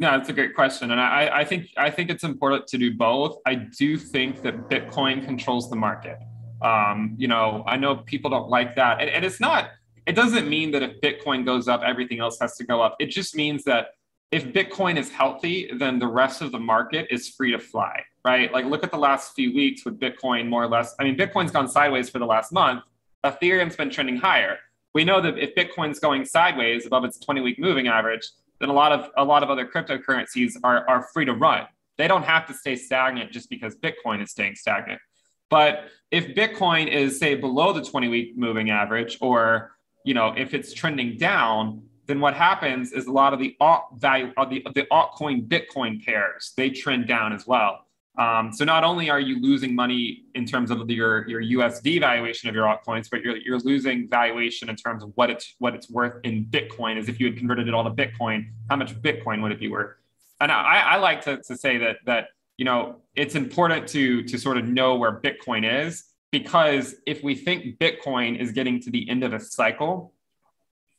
[0.00, 2.94] Yeah, that's a great question, and I, I think I think it's important to do
[2.94, 3.36] both.
[3.44, 6.18] I do think that Bitcoin controls the market.
[6.62, 9.72] Um, you know, I know people don't like that, and, and it's not.
[10.06, 12.96] It doesn't mean that if Bitcoin goes up, everything else has to go up.
[12.98, 13.88] It just means that
[14.32, 18.50] if Bitcoin is healthy, then the rest of the market is free to fly, right?
[18.50, 20.94] Like look at the last few weeks with Bitcoin, more or less.
[20.98, 22.84] I mean, Bitcoin's gone sideways for the last month.
[23.22, 24.56] Ethereum's been trending higher.
[24.94, 28.26] We know that if Bitcoin's going sideways above its 20-week moving average,
[28.60, 31.66] then a lot of a lot of other cryptocurrencies are, are free to run.
[31.98, 35.00] They don't have to stay stagnant just because Bitcoin is staying stagnant.
[35.48, 39.72] But if Bitcoin is say below the 20 week moving average, or
[40.04, 43.84] you know if it's trending down, then what happens is a lot of the alt
[43.96, 47.86] value of the, the altcoin Bitcoin pairs they trend down as well.
[48.20, 52.50] Um, so not only are you losing money in terms of your, your USD valuation
[52.50, 55.88] of your altcoins, but you're, you're losing valuation in terms of what it's what it's
[55.88, 56.98] worth in Bitcoin.
[56.98, 59.68] As if you had converted it all to Bitcoin, how much Bitcoin would it be
[59.68, 59.96] worth?
[60.38, 62.28] And I, I like to, to say that that
[62.58, 67.34] you know it's important to to sort of know where Bitcoin is because if we
[67.34, 70.12] think Bitcoin is getting to the end of a cycle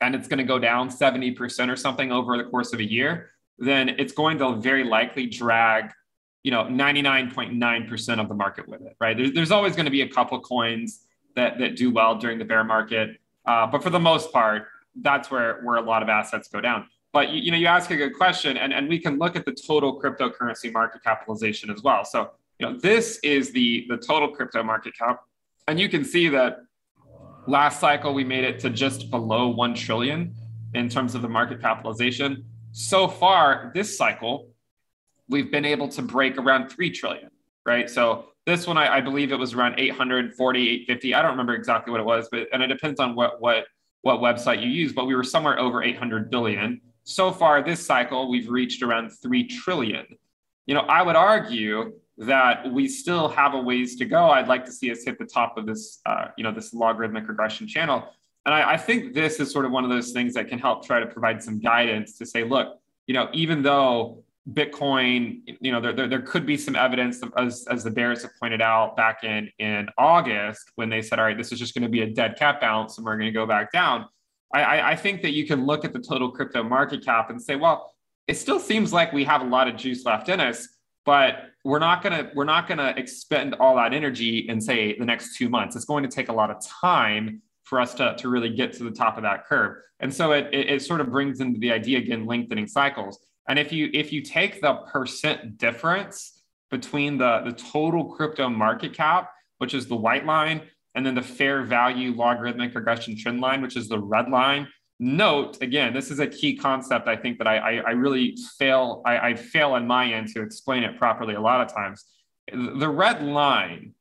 [0.02, 3.30] and it's going to go down 70% or something over the course of a year,
[3.60, 5.92] then it's going to very likely drag
[6.44, 9.18] you know 99.9% of the market with it right?
[9.34, 12.64] There's, always going to be a couple coins that, that do well during the bear
[12.64, 16.62] market uh, but for the most part that's where where a lot of assets go
[16.62, 16.88] down.
[17.14, 19.46] But you, you know you ask a good question and, and we can look at
[19.46, 22.04] the total cryptocurrency market capitalization as well.
[22.04, 25.24] So you know this is the the total crypto market cap
[25.68, 26.58] and you can see that
[27.48, 30.34] last cycle we made it to just below 1 trillion
[30.74, 32.46] in terms of the market capitalization.
[32.72, 34.51] So far this cycle
[35.32, 37.30] we've been able to break around 3 trillion,
[37.66, 37.90] right?
[37.90, 41.14] So this one, I, I, believe it was around 840, 850.
[41.16, 43.66] I don't remember exactly what it was, but and it depends on what what
[44.02, 46.82] what website you use, but we were somewhere over 800 billion.
[47.04, 50.06] So far this cycle, we've reached around 3 trillion.
[50.66, 54.30] You know, I would argue that we still have a ways to go.
[54.30, 57.28] I'd like to see us hit the top of this, uh, you know, this logarithmic
[57.28, 58.08] regression channel.
[58.46, 60.86] And I, I think this is sort of one of those things that can help
[60.86, 65.80] try to provide some guidance to say, look, you know, even though Bitcoin, you know,
[65.80, 68.98] there, there, there, could be some evidence of, as, as the bears have pointed out
[68.98, 72.02] back in, in August when they said, all right, this is just going to be
[72.02, 74.08] a dead cat bounce and we're going to go back down.
[74.54, 77.56] I, I think that you can look at the total crypto market cap and say,
[77.56, 77.94] well,
[78.28, 80.68] it still seems like we have a lot of juice left in us,
[81.06, 85.38] but we're not gonna we're not gonna expend all that energy in say the next
[85.38, 85.76] two months.
[85.76, 88.84] It's going to take a lot of time for us to, to really get to
[88.84, 89.78] the top of that curve.
[90.02, 93.20] And so it, it, it sort of brings into the idea again, lengthening cycles.
[93.48, 98.94] And if you if you take the percent difference between the, the total crypto market
[98.94, 100.62] cap, which is the white line,
[100.96, 104.68] and then the fair value logarithmic regression trend line, which is the red line.
[105.00, 107.08] Note again, this is a key concept.
[107.08, 109.02] I think that I, I, I really fail.
[109.06, 112.06] I, I fail on my end to explain it properly a lot of times.
[112.54, 113.94] The red line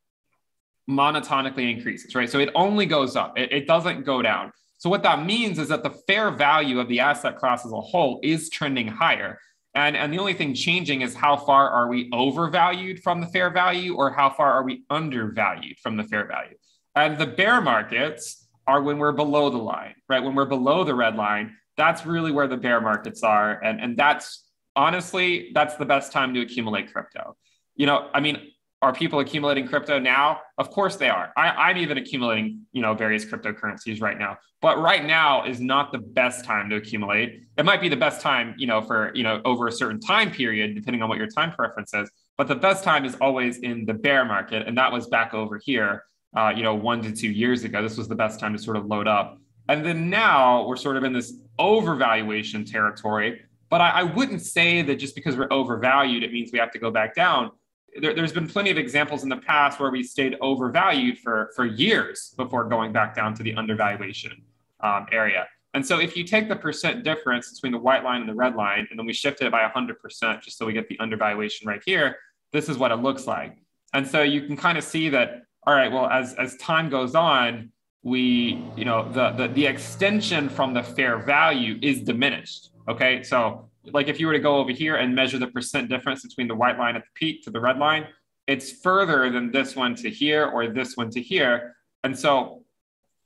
[0.89, 2.29] monotonically increases, right?
[2.29, 3.39] So it only goes up.
[3.39, 4.53] It, it doesn't go down.
[4.81, 7.81] So what that means is that the fair value of the asset class as a
[7.81, 9.39] whole is trending higher.
[9.75, 13.51] And, and the only thing changing is how far are we overvalued from the fair
[13.51, 16.57] value or how far are we undervalued from the fair value.
[16.97, 20.23] And the bear markets are when we're below the line, right?
[20.23, 23.63] When we're below the red line, that's really where the bear markets are.
[23.63, 27.37] And, and that's honestly, that's the best time to accumulate crypto.
[27.77, 28.51] You know, I mean,
[28.83, 30.41] are people accumulating crypto now?
[30.57, 31.33] Of course they are.
[31.37, 34.39] I, am even accumulating, you know, various cryptocurrencies right now.
[34.63, 37.43] But right now is not the best time to accumulate.
[37.59, 40.31] It might be the best time, you know, for you know over a certain time
[40.31, 42.11] period, depending on what your time preference is.
[42.39, 45.61] But the best time is always in the bear market, and that was back over
[45.63, 47.83] here, uh, you know, one to two years ago.
[47.83, 49.39] This was the best time to sort of load up.
[49.69, 53.43] And then now we're sort of in this overvaluation territory.
[53.69, 56.79] But I, I wouldn't say that just because we're overvalued, it means we have to
[56.79, 57.53] go back down
[58.01, 61.65] there, has been plenty of examples in the past where we stayed overvalued for, for
[61.65, 64.43] years before going back down to the undervaluation
[64.81, 65.47] um, area.
[65.75, 68.57] And so if you take the percent difference between the white line and the red
[68.57, 71.83] line, and then we shift it by 100% just so we get the undervaluation right
[71.85, 72.17] here,
[72.53, 73.57] this is what it looks like.
[73.93, 77.15] And so you can kind of see that, all right, well, as, as time goes
[77.15, 77.71] on,
[78.03, 82.71] we, you know, the, the, the extension from the fair value is diminished.
[82.89, 83.23] Okay.
[83.23, 86.49] So like if you were to go over here and measure the percent difference between
[86.49, 88.07] the white line at the peak to the red line,
[88.47, 91.77] it's further than this one to here or this one to here.
[92.03, 92.65] And so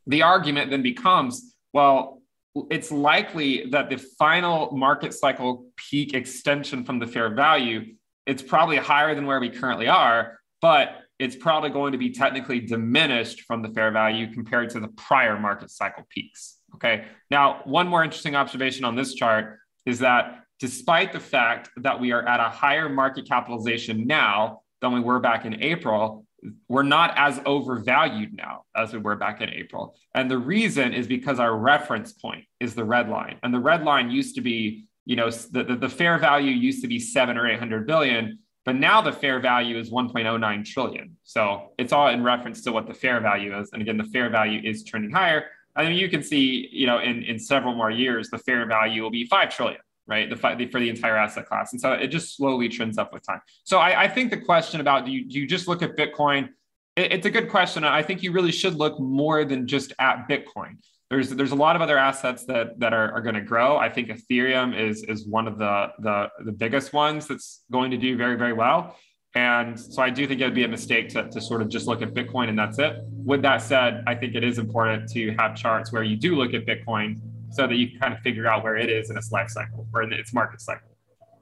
[0.06, 2.22] the argument then becomes, well,
[2.70, 7.94] it's likely that the final market cycle peak extension from the fair value,
[8.26, 12.60] it's probably higher than where we currently are, but it's probably going to be technically
[12.60, 16.58] diminished from the fair value compared to the prior market cycle peaks.
[16.74, 17.06] Okay.
[17.30, 22.12] Now, one more interesting observation on this chart is that despite the fact that we
[22.12, 26.26] are at a higher market capitalization now than we were back in April,
[26.68, 29.96] we're not as overvalued now as we were back in April.
[30.14, 33.38] And the reason is because our reference point is the red line.
[33.42, 36.82] And the red line used to be, you know, the, the, the fair value used
[36.82, 41.16] to be seven or 800 billion, but now the fair value is 1.09 trillion.
[41.22, 43.70] So it's all in reference to what the fair value is.
[43.72, 45.46] And again, the fair value is trending higher.
[45.76, 49.02] I mean, you can see, you know, in, in several more years, the fair value
[49.02, 50.28] will be 5 trillion right?
[50.28, 51.72] The, for the entire asset class.
[51.72, 53.40] And so it just slowly trends up with time.
[53.64, 56.50] So I, I think the question about do you, do you just look at Bitcoin?
[56.96, 57.84] It, it's a good question.
[57.84, 60.76] I think you really should look more than just at Bitcoin.
[61.10, 63.76] There's, there's a lot of other assets that, that are, are going to grow.
[63.76, 67.96] I think Ethereum is, is one of the, the, the biggest ones that's going to
[67.96, 68.96] do very, very well.
[69.36, 71.86] And so I do think it would be a mistake to, to sort of just
[71.86, 72.96] look at Bitcoin and that's it.
[73.10, 76.54] With that said, I think it is important to have charts where you do look
[76.54, 77.20] at Bitcoin
[77.54, 79.86] so that you can kind of figure out where it is in its life cycle
[79.94, 80.88] or in its market cycle.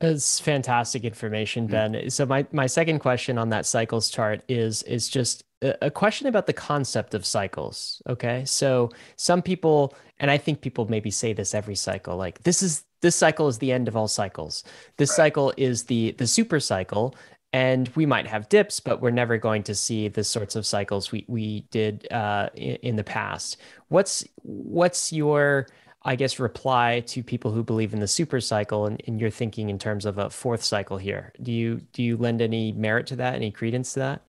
[0.00, 1.72] It's fantastic information, mm-hmm.
[1.72, 1.92] Ben.
[1.92, 2.08] Mm-hmm.
[2.08, 5.44] So my my second question on that cycles chart is is just
[5.80, 8.02] a question about the concept of cycles.
[8.08, 12.62] Okay, so some people, and I think people maybe say this every cycle, like this
[12.62, 14.64] is this cycle is the end of all cycles.
[14.96, 15.16] This right.
[15.16, 17.14] cycle is the the super cycle,
[17.52, 21.12] and we might have dips, but we're never going to see the sorts of cycles
[21.12, 23.58] we we did uh, in, in the past.
[23.88, 25.68] What's what's your
[26.04, 29.70] I guess, reply to people who believe in the super cycle and, and you're thinking
[29.70, 31.32] in terms of a fourth cycle here.
[31.42, 34.22] Do you do you lend any merit to that, any credence to that?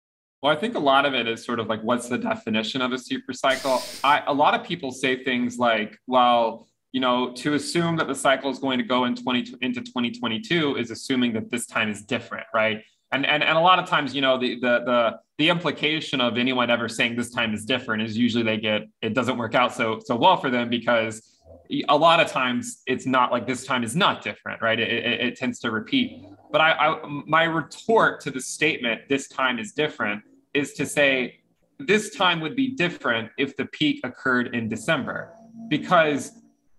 [0.43, 2.93] Well, I think a lot of it is sort of like what's the definition of
[2.93, 3.81] a super cycle?
[4.03, 8.15] I, a lot of people say things like, well, you know, to assume that the
[8.15, 12.03] cycle is going to go in 20 into 2022 is assuming that this time is
[12.03, 12.83] different, right?
[13.13, 16.37] And, and, and a lot of times, you know, the, the, the, the implication of
[16.37, 19.75] anyone ever saying this time is different is usually they get, it doesn't work out
[19.75, 21.41] so, so well for them because
[21.89, 24.79] a lot of times it's not like this time is not different, right?
[24.79, 26.23] It, it, it, tends to repeat.
[26.51, 30.23] But I, I, my retort to the statement, this time is different,
[30.55, 31.41] is to say
[31.79, 35.33] this time would be different if the peak occurred in December,
[35.69, 36.33] because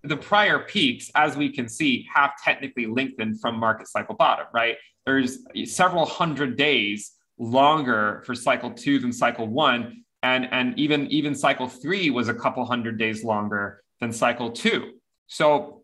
[0.04, 4.76] the prior peaks, as we can see, have technically lengthened from market cycle bottom, right?
[5.06, 10.04] There's several hundred days longer for cycle two than cycle one.
[10.22, 14.94] And, and even, even cycle three was a couple hundred days longer than cycle two.
[15.28, 15.82] So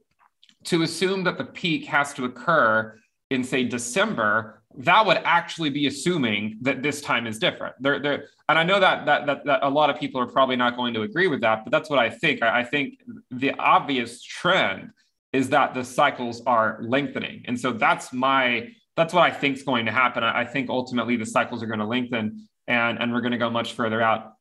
[0.65, 5.87] to assume that the peak has to occur in, say, December, that would actually be
[5.87, 7.75] assuming that this time is different.
[7.79, 10.55] There, there, and I know that, that that that a lot of people are probably
[10.55, 12.43] not going to agree with that, but that's what I think.
[12.43, 12.99] I, I think
[13.31, 14.91] the obvious trend
[15.33, 19.63] is that the cycles are lengthening, and so that's my that's what I think is
[19.63, 20.23] going to happen.
[20.23, 23.43] I, I think ultimately the cycles are going to lengthen, and and we're going to
[23.45, 24.33] go much further out.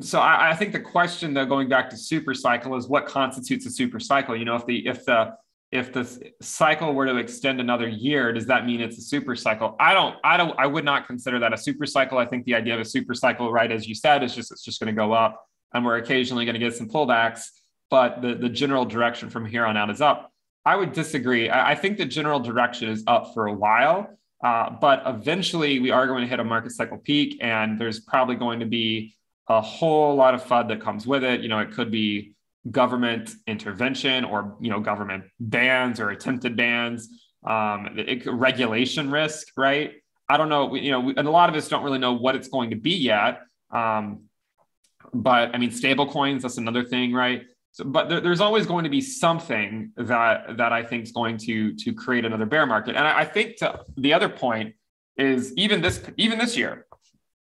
[0.00, 3.66] So I, I think the question, though, going back to super cycle, is what constitutes
[3.66, 4.36] a super cycle.
[4.36, 5.34] You know, if the if the
[5.72, 9.76] if the cycle were to extend another year, does that mean it's a super cycle?
[9.78, 12.18] I don't, I don't, I would not consider that a super cycle.
[12.18, 14.64] I think the idea of a super cycle, right, as you said, is just it's
[14.64, 17.50] just going to go up, and we're occasionally going to get some pullbacks,
[17.88, 20.32] but the the general direction from here on out is up.
[20.64, 21.48] I would disagree.
[21.48, 25.90] I, I think the general direction is up for a while, uh, but eventually we
[25.90, 29.14] are going to hit a market cycle peak, and there's probably going to be
[29.50, 31.40] a whole lot of FUD that comes with it.
[31.40, 32.34] You know, it could be
[32.70, 37.08] government intervention or you know government bans or attempted bans.
[37.44, 39.92] Um, it, regulation risk right?
[40.28, 42.48] I don't know you know and a lot of us don't really know what it's
[42.48, 43.40] going to be yet.
[43.70, 44.24] Um,
[45.12, 47.42] but i mean stable coins that's another thing right?
[47.72, 51.38] So, but there, there's always going to be something that that i think is going
[51.38, 52.94] to to create another bear market.
[52.94, 54.74] And I, I think to, the other point
[55.16, 56.86] is even this even this year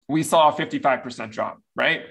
[0.08, 2.02] we saw a 55% drop right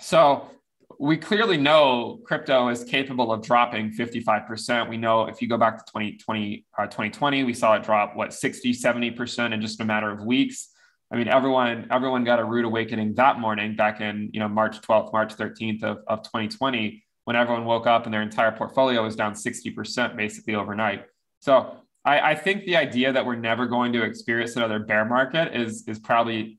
[0.00, 0.50] so
[0.98, 4.88] we clearly know crypto is capable of dropping 55%.
[4.88, 8.32] We know if you go back to 2020, uh, 2020, we saw it drop what
[8.32, 10.68] 60, 70% in just a matter of weeks.
[11.12, 14.80] I mean, everyone, everyone got a rude awakening that morning back in, you know, March
[14.80, 19.16] 12th, March 13th of, of 2020, when everyone woke up and their entire portfolio was
[19.16, 21.04] down 60% basically overnight.
[21.40, 25.54] So I, I think the idea that we're never going to experience another bear market
[25.54, 26.58] is, is probably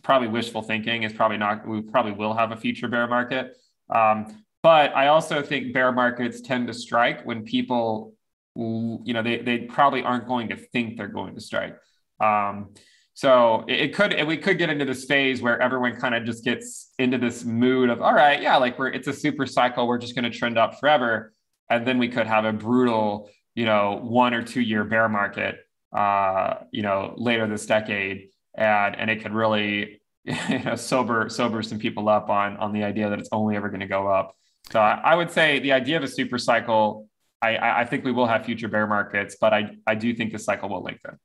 [0.00, 1.02] probably wishful thinking.
[1.02, 1.66] It's probably not.
[1.66, 3.56] We probably will have a future bear market.
[3.90, 8.14] Um, but I also think bear markets tend to strike when people,
[8.54, 11.76] you know, they they probably aren't going to think they're going to strike.
[12.20, 12.74] Um,
[13.14, 16.44] so it, it could we could get into this phase where everyone kind of just
[16.44, 19.86] gets into this mood of all right, yeah, like we're it's a super cycle.
[19.86, 21.32] We're just going to trend up forever,
[21.68, 25.56] and then we could have a brutal, you know, one or two year bear market,
[25.92, 31.62] uh, you know, later this decade and and it could really you know sober sober
[31.62, 34.36] some people up on on the idea that it's only ever going to go up.
[34.70, 37.08] So I, I, would say the idea of a super cycle.
[37.42, 40.38] I, I think we will have future bear markets, but I, I do think the
[40.38, 41.18] cycle will lengthen.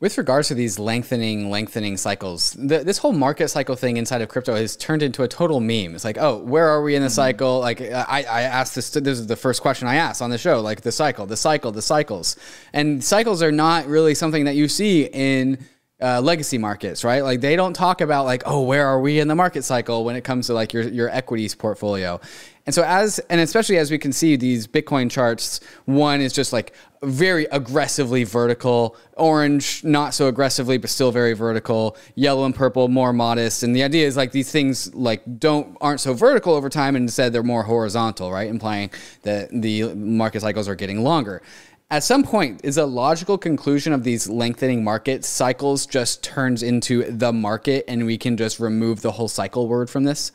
[0.00, 4.28] With regards to these lengthening, lengthening cycles, the, this whole market cycle thing inside of
[4.28, 5.94] crypto has turned into a total meme.
[5.94, 7.14] It's like, oh, where are we in the mm-hmm.
[7.14, 7.60] cycle?
[7.60, 10.60] Like, I, I asked this, this is the first question I asked on the show,
[10.60, 12.36] like the cycle, the cycle, the cycles.
[12.74, 15.66] And cycles are not really something that you see in
[16.00, 17.22] uh, legacy markets, right?
[17.22, 20.14] Like they don't talk about like, oh, where are we in the market cycle when
[20.14, 22.20] it comes to like your your equities portfolio.
[22.66, 26.52] And so as and especially as we can see these Bitcoin charts, one is just
[26.52, 32.88] like very aggressively vertical, orange not so aggressively but still very vertical, yellow and purple
[32.88, 33.62] more modest.
[33.62, 37.04] And the idea is like these things like don't aren't so vertical over time and
[37.04, 38.48] instead they're more horizontal, right?
[38.48, 38.90] Implying
[39.22, 41.40] that the market cycles are getting longer
[41.90, 47.04] at some point is a logical conclusion of these lengthening market cycles just turns into
[47.10, 50.32] the market and we can just remove the whole cycle word from this?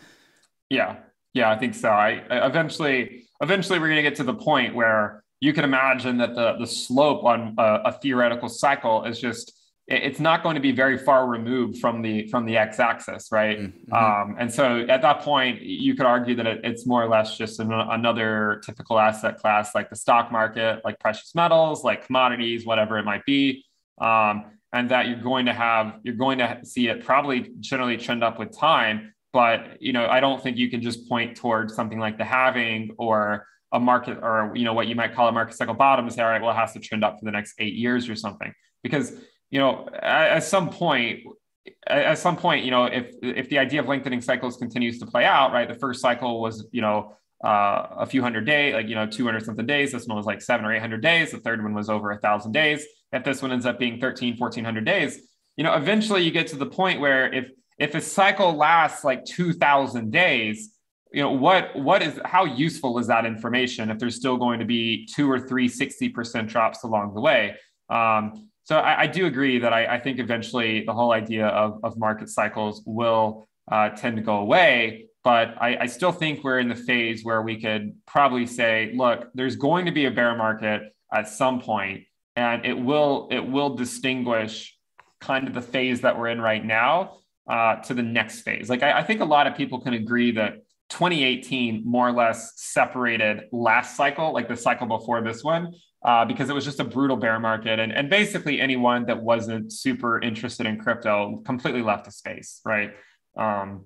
[0.69, 0.97] Yeah.
[1.33, 1.89] Yeah i think so.
[1.89, 6.35] I eventually eventually we're going to get to the point where you can imagine that
[6.35, 9.53] the the slope on a, a theoretical cycle is just
[9.91, 13.59] it's not going to be very far removed from the from the x-axis right?
[13.59, 13.93] Mm-hmm.
[13.93, 17.37] um, and so at that point you could argue that it, it's more or less
[17.37, 22.65] just an, another typical asset class like the stock market like precious metals like commodities
[22.65, 23.65] whatever it might be.
[23.99, 28.23] Um, and that you're going to have you're going to see it probably generally trend
[28.23, 31.99] up with time but you know i don't think you can just point towards something
[31.99, 35.55] like the halving or a market or you know what you might call a market
[35.55, 37.53] cycle bottom and say all right well it has to trend up for the next
[37.59, 38.53] eight years or something.
[38.83, 39.13] Because
[39.51, 41.19] you know, at, at some point,
[41.85, 45.25] at some point, you know, if if the idea of lengthening cycles continues to play
[45.25, 45.67] out, right?
[45.67, 49.43] The first cycle was, you know, uh, a few hundred days, like you know, 200
[49.43, 49.91] something days.
[49.91, 51.31] This one was like seven or 800 days.
[51.31, 52.85] The third one was over a thousand days.
[53.11, 55.19] If this one ends up being 13, 1400 days,
[55.57, 59.25] you know, eventually you get to the point where if if a cycle lasts like
[59.25, 60.77] 2000 days,
[61.11, 64.65] you know, what what is how useful is that information if there's still going to
[64.65, 67.55] be two or three 60% drops along the way?
[67.89, 71.79] Um, so I, I do agree that I, I, think eventually the whole idea of,
[71.83, 75.07] of market cycles will uh, tend to go away.
[75.23, 79.29] But I, I still think we're in the phase where we could probably say, look,
[79.33, 80.81] there's going to be a bear market
[81.13, 82.05] at some point,
[82.35, 84.75] and it will it will distinguish
[85.19, 88.69] kind of the phase that we're in right now uh, to the next phase.
[88.69, 92.53] Like I, I think a lot of people can agree that 2018 more or less
[92.55, 95.73] separated last cycle, like the cycle before this one,
[96.03, 97.79] uh, because it was just a brutal bear market.
[97.79, 102.91] And, and basically, anyone that wasn't super interested in crypto completely left the space, right?
[103.37, 103.85] Um,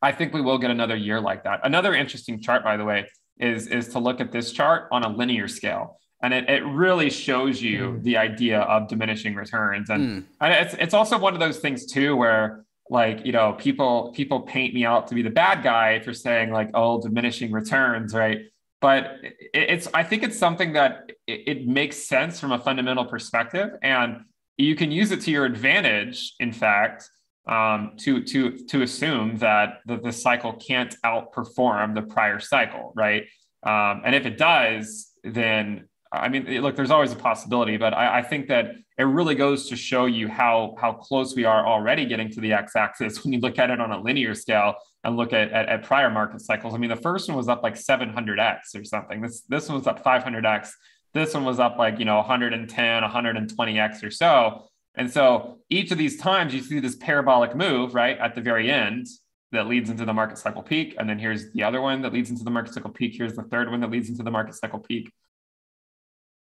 [0.00, 1.60] I think we will get another year like that.
[1.64, 3.06] Another interesting chart, by the way,
[3.38, 5.98] is, is to look at this chart on a linear scale.
[6.22, 8.02] And it, it really shows you mm.
[8.02, 9.90] the idea of diminishing returns.
[9.90, 10.24] And, mm.
[10.40, 14.40] and it's, it's also one of those things, too, where like you know people people
[14.42, 18.42] paint me out to be the bad guy for saying like oh diminishing returns right
[18.86, 19.16] but
[19.52, 24.10] it's i think it's something that it, makes sense from a fundamental perspective and
[24.58, 27.10] you can use it to your advantage in fact
[27.48, 28.38] um, to to
[28.70, 33.24] to assume that the, the cycle can't outperform the prior cycle right?
[33.72, 38.18] Um, and if it does then I mean, look, there's always a possibility, but I,
[38.18, 38.66] I, think that
[38.96, 42.52] it really goes to show you how how close we are already getting to the
[42.52, 44.74] x-axis when you look at it on a linear scale
[45.06, 46.74] and look at, at, at prior market cycles.
[46.74, 49.20] I mean, the first one was up like 700x or something.
[49.22, 50.70] This this one was up 500x.
[51.14, 54.66] This one was up like you know 110, 120x or so.
[54.96, 58.70] And so each of these times you see this parabolic move right at the very
[58.70, 59.06] end
[59.52, 62.30] that leads into the market cycle peak, and then here's the other one that leads
[62.30, 63.14] into the market cycle peak.
[63.16, 65.12] Here's the third one that leads into the market cycle peak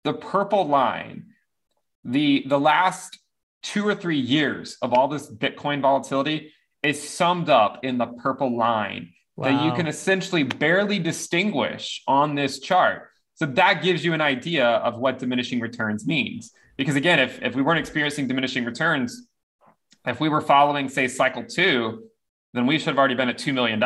[0.03, 1.27] the purple line,
[2.03, 3.19] the, the last
[3.61, 6.53] two or three years of all this Bitcoin volatility
[6.83, 9.49] is summed up in the purple line wow.
[9.49, 13.09] that you can essentially barely distinguish on this chart.
[13.35, 16.51] So that gives you an idea of what diminishing returns means.
[16.77, 19.27] Because again, if, if we weren't experiencing diminishing returns,
[20.05, 22.03] if we were following, say, cycle two,
[22.53, 23.79] then we should have already been at $2 million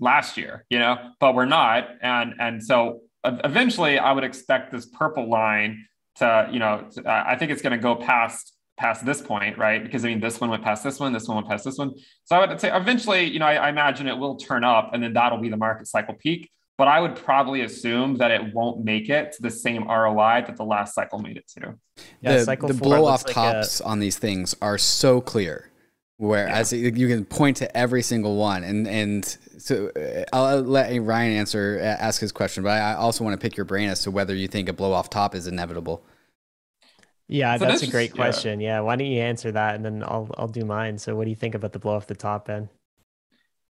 [0.00, 1.88] last year, you know, but we're not.
[2.02, 7.36] And, and so eventually I would expect this purple line to, you know, to, I
[7.36, 8.52] think it's going to go past
[8.82, 9.82] past this point, right?
[9.82, 11.92] Because I mean, this one went past this one, this one went past this one.
[12.24, 15.00] So I would say eventually, you know, I, I imagine it will turn up, and
[15.00, 16.50] then that'll be the market cycle peak.
[16.78, 20.56] But I would probably assume that it won't make it to the same ROI that
[20.56, 21.74] the last cycle made it to.
[22.22, 23.84] Yeah, the, the blow off like tops a...
[23.84, 25.70] on these things are so clear.
[26.16, 26.90] Whereas yeah.
[26.92, 29.24] you can point to every single one, and and
[29.58, 33.56] so uh, I'll let Ryan answer, ask his question, but I also want to pick
[33.56, 36.04] your brain as to whether you think a blow off top is inevitable.
[37.32, 38.60] Yeah, so that's a great question.
[38.60, 38.76] Yeah.
[38.76, 38.80] yeah.
[38.80, 40.98] why don't you answer that, and then I'll I'll do mine.
[40.98, 42.68] So, what do you think about the blow off the top, Ben?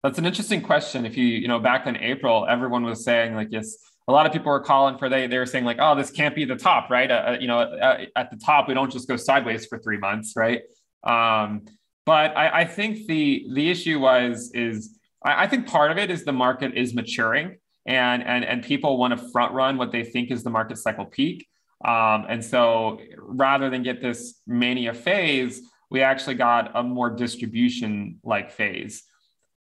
[0.03, 1.07] That's an interesting question.
[1.07, 3.75] If you you know back in April, everyone was saying like yes,
[4.07, 6.35] a lot of people were calling for they they were saying like oh this can't
[6.35, 7.09] be the top, right?
[7.09, 9.97] Uh, uh you know uh, at the top we don't just go sideways for three
[9.97, 10.61] months, right?
[11.03, 11.65] Um,
[12.05, 16.11] but I, I think the the issue was is I, I think part of it
[16.11, 20.03] is the market is maturing and and and people want to front run what they
[20.03, 21.47] think is the market cycle peak.
[21.83, 28.19] Um, and so rather than get this mania phase, we actually got a more distribution
[28.23, 29.03] like phase.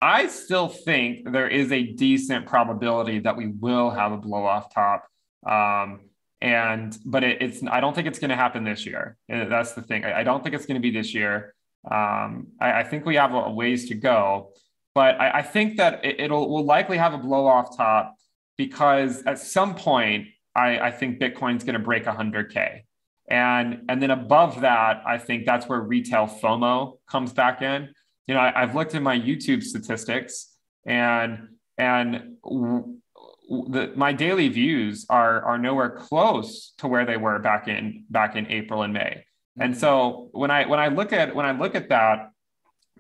[0.02, 4.74] I still think there is a decent probability that we will have a blow off
[4.74, 5.06] top.
[5.46, 6.02] Um,
[6.42, 9.18] and but it, it's I don't think it's going to happen this year.
[9.28, 10.06] That's the thing.
[10.06, 11.54] I, I don't think it's going to be this year.
[11.90, 14.52] Um, I, I, think we have a, ways to go.
[14.96, 18.16] But I, I think that it, will will likely have a blow off top
[18.58, 22.82] because at some point, I, I think Bitcoin's going to break 100K.
[23.30, 27.90] And, and then above that, I think that's where retail FOMO comes back in.
[28.28, 35.06] You know, I, have looked at my YouTube statistics and, and the, my daily views
[35.10, 39.26] are, are nowhere close to where they were back in, back in April and May.
[39.60, 39.80] And mm-hmm.
[39.80, 42.32] so when I, when I look at, when I look at that,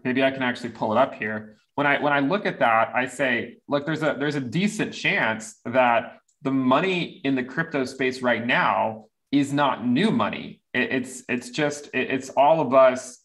[0.03, 2.91] maybe I can actually pull it up here when I when I look at that,
[2.93, 7.85] I say, look, there's a there's a decent chance that the money in the crypto
[7.85, 10.61] space right now is not new money.
[10.73, 13.19] It, it's it's just it, it's all of us,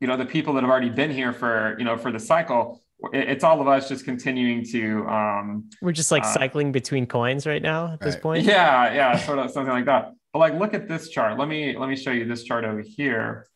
[0.00, 2.80] you know, the people that have already been here for you know for the cycle.
[3.12, 5.06] It, it's all of us just continuing to.
[5.08, 8.44] Um, We're just like uh, cycling between coins right now at this point.
[8.44, 10.12] Yeah, yeah, sort of something like that.
[10.32, 11.38] But like, look at this chart.
[11.38, 13.46] Let me let me show you this chart over here.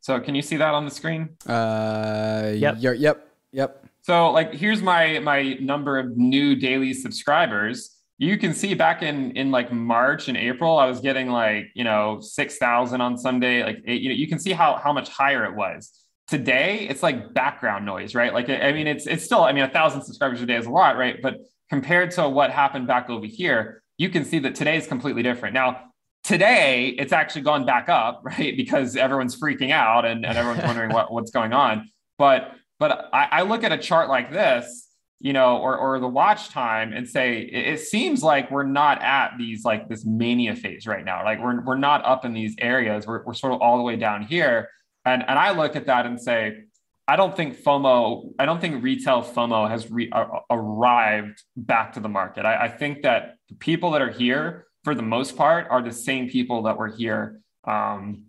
[0.00, 1.30] So can you see that on the screen?
[1.46, 2.76] Uh, yep.
[2.78, 3.28] Yep.
[3.52, 3.86] Yep.
[4.04, 7.90] So like, here's my my number of new daily subscribers.
[8.18, 11.84] You can see back in in like March and April, I was getting like you
[11.84, 13.60] know six thousand on Sunday.
[13.60, 13.64] day.
[13.64, 15.90] Like you know, you can see how how much higher it was.
[16.28, 18.34] Today, it's like background noise, right?
[18.34, 20.70] Like I mean, it's it's still I mean, a thousand subscribers a day is a
[20.70, 21.22] lot, right?
[21.22, 21.38] But
[21.70, 25.54] compared to what happened back over here, you can see that today is completely different.
[25.54, 25.92] Now,
[26.24, 28.54] today it's actually gone back up, right?
[28.54, 31.88] Because everyone's freaking out and, and everyone's wondering what, what's going on.
[32.18, 34.84] But but I, I look at a chart like this
[35.24, 39.00] you know, or or the watch time and say it, it, seems like we're not
[39.02, 41.24] at these like this mania phase right now.
[41.24, 43.06] Like we're we're not up in these areas.
[43.06, 44.68] We're we're sort of all the way down here.
[45.06, 46.64] And and I look at that and say,
[47.08, 50.12] I don't think FOMO, I don't think retail FOMO has re-
[50.50, 52.44] arrived back to the market.
[52.44, 55.92] I, I, think that the people that are here, for the most part, are the
[55.92, 58.24] same people that were here um,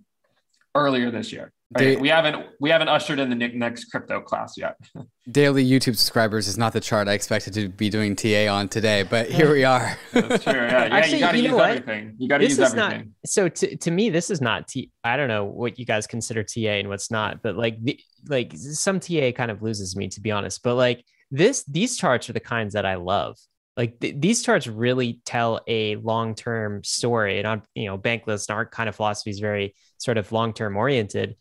[0.74, 1.54] earlier this year.
[1.72, 2.00] Right?
[2.00, 4.76] we haven't we haven't ushered in the next crypto class yet.
[5.32, 9.02] daily YouTube subscribers is not the chart I expected to be doing TA on today,
[9.02, 9.98] but here we are.
[10.14, 10.54] That's true.
[10.54, 11.70] Yeah, yeah Actually, you got to use what?
[11.72, 12.16] everything.
[12.20, 12.98] You got to use everything.
[13.00, 14.92] Not, so to, to me, this is not T.
[15.04, 18.54] I don't know what you guys consider TA and what's not, but like the, like
[18.56, 20.62] some TA kind of loses me to be honest.
[20.62, 23.38] But like this, these charts are the kinds that I love.
[23.76, 28.56] Like th- these charts really tell a long-term story, and on you know, Bankless and
[28.56, 31.36] our kind of philosophy is very sort of long-term oriented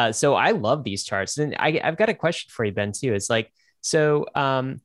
[0.00, 1.36] uh, so I love these charts.
[1.36, 3.12] And I, have got a question for you, Ben, too.
[3.12, 4.80] It's like, so um,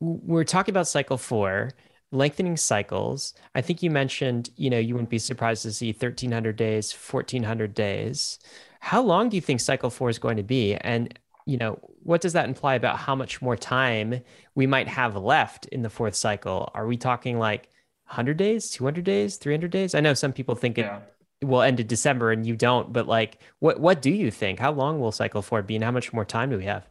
[0.00, 1.72] we're talking about cycle four,
[2.12, 3.34] lengthening cycles.
[3.54, 7.74] I think you mentioned, you know, you wouldn't be surprised to see 1300 days, 1400
[7.74, 8.38] days.
[8.80, 10.76] How long do you think cycle four is going to be?
[10.76, 14.22] And, you know, what does that imply about how much more time
[14.54, 16.70] we might have left in the fourth cycle?
[16.74, 17.68] Are we talking like
[18.06, 19.94] 100 days, 200 days, 300 days?
[19.94, 20.96] I know some people think yeah.
[20.96, 21.13] it
[21.44, 24.58] will end in December and you don't, but like what what do you think?
[24.58, 26.86] How long will cycle four be and how much more time do we have?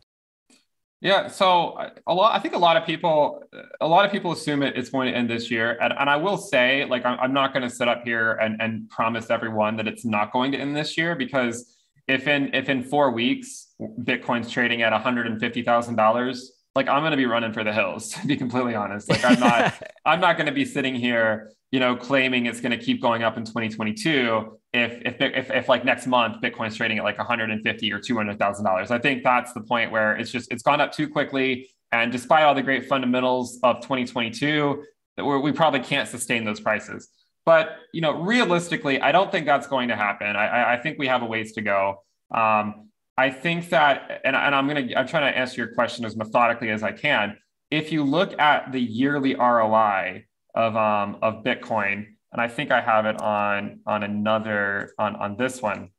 [1.04, 2.34] Yeah, so uh, a lot.
[2.34, 3.44] I think a lot of people,
[3.82, 6.16] a lot of people assume it, it's going to end this year, and, and I
[6.16, 9.76] will say, like, I'm, I'm not going to sit up here and, and promise everyone
[9.76, 11.76] that it's not going to end this year because
[12.08, 16.54] if in if in four weeks Bitcoin's trading at one hundred and fifty thousand dollars,
[16.74, 18.14] like I'm going to be running for the hills.
[18.22, 19.74] To be completely honest, like I'm not,
[20.06, 23.24] I'm not going to be sitting here you know, claiming it's going to keep going
[23.24, 27.92] up in 2022 if, if, if, if like next month Bitcoin's trading at like 150
[27.92, 28.92] or $200,000.
[28.92, 31.68] I think that's the point where it's just, it's gone up too quickly.
[31.92, 34.84] And despite all the great fundamentals of 2022,
[35.18, 37.10] we probably can't sustain those prices.
[37.44, 40.36] But, you know, realistically, I don't think that's going to happen.
[40.36, 42.04] I, I think we have a ways to go.
[42.30, 46.06] Um, I think that, and, and I'm going to, I'm trying to answer your question
[46.06, 47.36] as methodically as I can.
[47.72, 52.82] If you look at the yearly ROI of um, of Bitcoin, and I think I
[52.82, 55.90] have it on on another on on this one.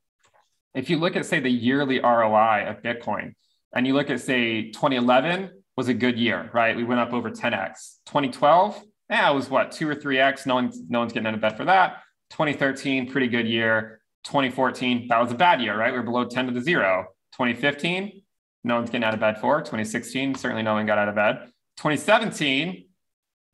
[0.75, 3.35] If you look at say the yearly ROI of Bitcoin,
[3.75, 6.77] and you look at say 2011 was a good year, right?
[6.77, 7.99] We went up over 10x.
[8.07, 10.47] 2012, yeah, it was what two or three x.
[10.47, 12.03] No one's no one's getting out of bed for that.
[12.31, 14.01] 2013, pretty good year.
[14.25, 15.93] 2014, that was a bad year, right?
[15.93, 17.07] We are below 10 to the zero.
[17.33, 18.23] 2015,
[18.65, 19.61] no one's getting out of bed for.
[19.61, 21.51] 2016, certainly no one got out of bed.
[21.77, 22.87] 2017,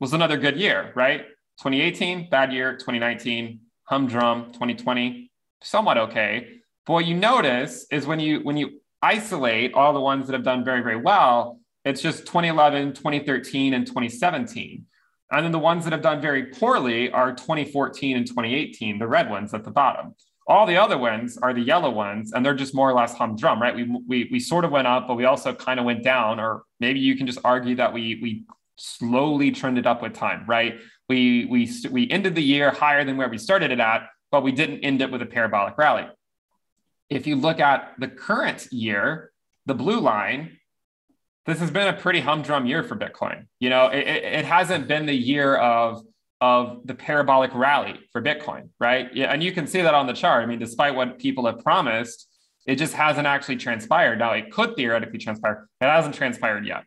[0.01, 1.21] was another good year, right?
[1.61, 2.73] 2018, bad year.
[2.73, 4.47] 2019, humdrum.
[4.53, 5.31] 2020,
[5.63, 6.61] somewhat okay.
[6.87, 10.43] But what you notice is when you when you isolate all the ones that have
[10.43, 14.87] done very very well, it's just 2011, 2013, and 2017.
[15.33, 19.31] And then the ones that have done very poorly are 2014 and 2018, the red
[19.31, 20.15] ones at the bottom.
[20.47, 23.63] All the other ones are the yellow ones, and they're just more or less humdrum,
[23.63, 23.75] right?
[23.75, 26.65] We, we, we sort of went up, but we also kind of went down, or
[26.81, 28.43] maybe you can just argue that we, we
[28.81, 30.79] slowly trended up with time, right?
[31.09, 34.53] We, we, we ended the year higher than where we started it at, but we
[34.53, 36.07] didn't end it with a parabolic rally.
[37.09, 39.33] If you look at the current year,
[39.67, 40.57] the blue line,
[41.47, 43.47] this has been a pretty humdrum year for Bitcoin.
[43.59, 46.03] You know, it, it hasn't been the year of
[46.43, 49.15] of the parabolic rally for Bitcoin, right?
[49.15, 50.43] Yeah, and you can see that on the chart.
[50.43, 52.29] I mean, despite what people have promised,
[52.67, 54.19] it just hasn't actually transpired.
[54.19, 55.69] Now, it could theoretically transpire.
[55.83, 56.85] It hasn't transpired yet.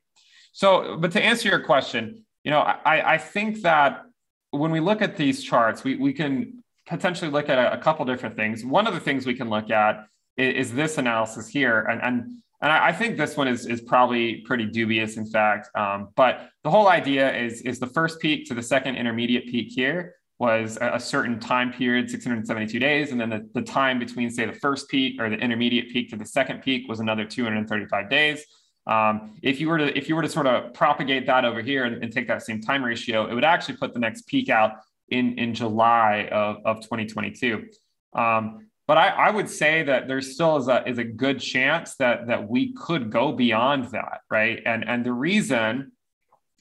[0.53, 4.03] So, but to answer your question, you know, I, I think that
[4.51, 8.05] when we look at these charts, we, we can potentially look at a, a couple
[8.05, 8.63] different things.
[8.63, 10.05] One of the things we can look at
[10.37, 11.79] is, is this analysis here.
[11.81, 12.31] And, and,
[12.61, 15.69] and I think this one is, is probably pretty dubious, in fact.
[15.75, 19.71] Um, but the whole idea is, is the first peak to the second intermediate peak
[19.71, 23.11] here was a, a certain time period, 672 days.
[23.11, 26.15] And then the, the time between, say, the first peak or the intermediate peak to
[26.15, 28.45] the second peak was another 235 days.
[28.85, 31.85] Um, if you were to if you were to sort of propagate that over here
[31.85, 34.73] and, and, take that same time ratio, it would actually put the next peak out
[35.09, 37.67] in in July of, of 2022.
[38.13, 41.95] Um, but I, I, would say that there still is a is a good chance
[41.95, 44.61] that that we could go beyond that, right?
[44.65, 45.93] And and the reason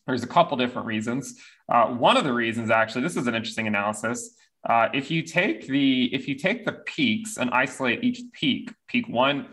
[0.06, 1.40] there's a couple different reasons.
[1.68, 4.36] Uh, one of the reasons, actually, this is an interesting analysis.
[4.68, 9.08] Uh, if you take the if you take the peaks and isolate each peak, peak
[9.08, 9.46] one,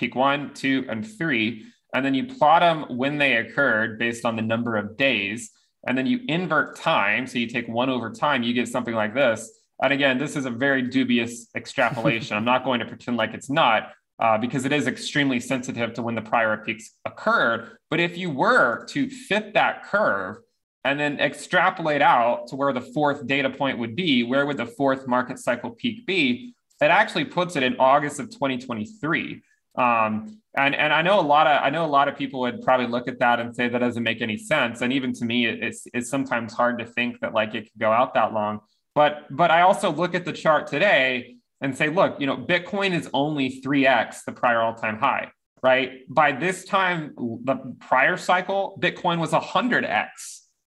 [0.00, 4.34] peak one, two, and three, and then you plot them when they occurred based on
[4.34, 5.50] the number of days.
[5.86, 7.26] And then you invert time.
[7.26, 9.50] So you take one over time, you get something like this.
[9.82, 12.36] And again, this is a very dubious extrapolation.
[12.36, 13.92] I'm not going to pretend like it's not.
[14.18, 17.78] Uh, because it is extremely sensitive to when the prior peaks occurred.
[17.88, 20.36] But if you were to fit that curve
[20.84, 24.66] and then extrapolate out to where the fourth data point would be, where would the
[24.66, 26.54] fourth market cycle peak be?
[26.82, 29.40] It actually puts it in August of 2023.
[29.80, 32.60] Um, and and I know a lot of I know a lot of people would
[32.62, 34.82] probably look at that and say that doesn't make any sense.
[34.82, 37.90] And even to me, it's it's sometimes hard to think that like it could go
[37.90, 38.60] out that long.
[38.94, 42.92] But but I also look at the chart today and say, look, you know, Bitcoin
[42.92, 45.30] is only 3x the prior all-time high,
[45.62, 46.00] right?
[46.08, 47.14] By this time,
[47.44, 50.08] the prior cycle, Bitcoin was 100x.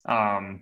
[0.07, 0.61] Um,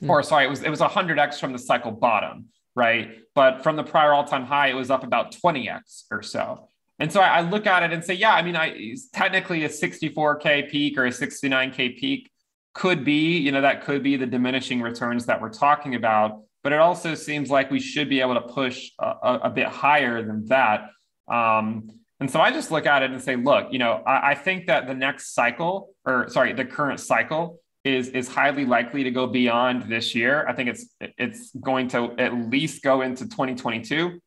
[0.00, 0.08] mm.
[0.08, 3.18] Or sorry, it was it was 100x from the cycle bottom, right?
[3.34, 6.68] But from the prior all-time high, it was up about 20x or so.
[7.00, 9.68] And so I, I look at it and say, yeah, I mean, I technically a
[9.68, 12.30] 64k peak or a 69k peak
[12.74, 16.42] could be, you know, that could be the diminishing returns that we're talking about.
[16.62, 19.66] But it also seems like we should be able to push a, a, a bit
[19.66, 20.90] higher than that.
[21.26, 21.88] Um,
[22.20, 24.66] and so I just look at it and say, look, you know, I, I think
[24.66, 29.26] that the next cycle, or sorry, the current cycle is is highly likely to go
[29.26, 30.46] beyond this year.
[30.46, 34.20] I think it's it's going to at least go into 2022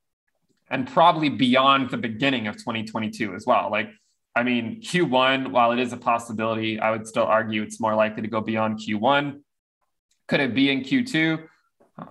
[0.73, 3.69] and probably beyond the beginning of 2022 as well.
[3.69, 3.91] Like,
[4.35, 8.23] I mean, Q1, while it is a possibility, I would still argue it's more likely
[8.23, 9.39] to go beyond Q1.
[10.27, 11.45] Could it be in Q2?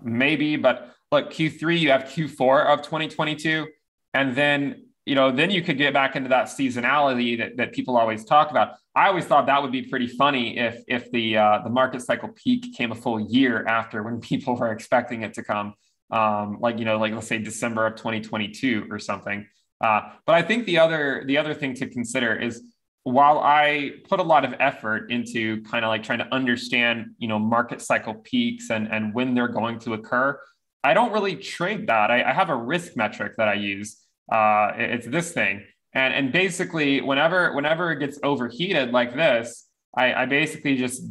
[0.00, 3.66] Maybe, but look, Q3, you have Q4 of 2022.
[4.14, 7.96] And then, you know, then you could get back into that seasonality that, that people
[7.96, 8.76] always talk about.
[8.94, 12.28] I always thought that would be pretty funny if if the uh, the market cycle
[12.28, 15.74] peak came a full year after when people were expecting it to come
[16.12, 19.46] um, like you know like let's say december of 2022 or something.
[19.80, 22.62] Uh, but i think the other the other thing to consider is
[23.02, 27.26] while i put a lot of effort into kind of like trying to understand you
[27.26, 30.38] know market cycle peaks and and when they're going to occur
[30.84, 32.10] i don't really trade that.
[32.12, 33.98] I, I have a risk metric that i use.
[34.30, 35.64] Uh, it's this thing.
[35.94, 41.02] And and basically whenever whenever it gets overheated like this I, I basically just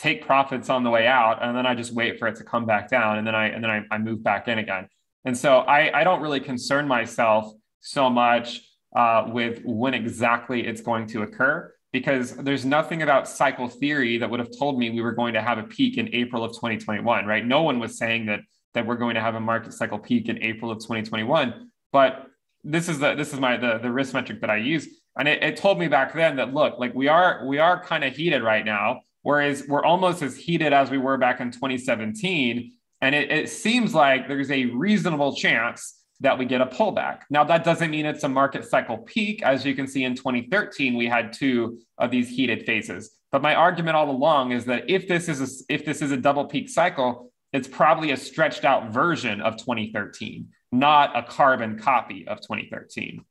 [0.00, 2.64] take profits on the way out and then I just wait for it to come
[2.64, 4.88] back down and then I and then I, I move back in again.
[5.26, 8.62] And so I, I don't really concern myself so much
[8.96, 14.30] uh, with when exactly it's going to occur because there's nothing about cycle theory that
[14.30, 17.26] would have told me we were going to have a peak in April of 2021,
[17.26, 17.44] right?
[17.44, 18.40] No one was saying that
[18.72, 21.70] that we're going to have a market cycle peak in April of 2021.
[21.92, 22.26] But
[22.64, 24.88] this is the this is my the, the risk metric that I use.
[25.18, 28.04] And it, it told me back then that look, like we are we are kind
[28.04, 32.72] of heated right now Whereas we're almost as heated as we were back in 2017.
[33.02, 37.20] And it, it seems like there's a reasonable chance that we get a pullback.
[37.30, 39.42] Now, that doesn't mean it's a market cycle peak.
[39.42, 43.10] As you can see in 2013, we had two of these heated phases.
[43.32, 46.16] But my argument all along is that if this is a, if this is a
[46.16, 52.26] double peak cycle, it's probably a stretched out version of 2013, not a carbon copy
[52.28, 53.24] of 2013.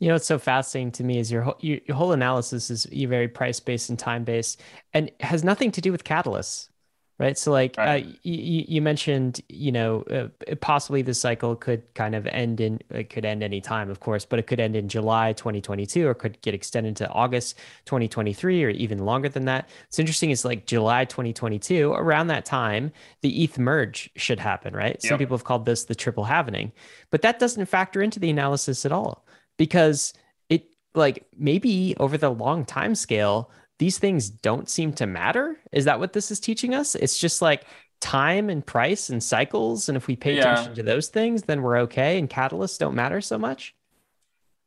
[0.00, 3.28] You know, what's so fascinating to me is your whole, your whole analysis is very
[3.28, 4.60] price based and time based,
[4.92, 6.68] and has nothing to do with catalysts,
[7.18, 7.38] right?
[7.38, 8.04] So, like right.
[8.04, 12.80] Uh, you, you mentioned, you know, uh, possibly the cycle could kind of end in
[12.90, 16.12] it could end any time, of course, but it could end in July 2022, or
[16.12, 19.68] could get extended to August 2023, or even longer than that.
[19.86, 20.30] It's interesting.
[20.30, 22.90] Is like July 2022, around that time,
[23.20, 25.00] the ETH merge should happen, right?
[25.00, 26.72] Some people have called this the triple halvening,
[27.10, 29.23] but that doesn't factor into the analysis at all
[29.56, 30.12] because
[30.48, 35.84] it like maybe over the long time scale these things don't seem to matter is
[35.84, 37.66] that what this is teaching us it's just like
[38.00, 40.52] time and price and cycles and if we pay yeah.
[40.52, 43.74] attention to those things then we're okay and catalysts don't matter so much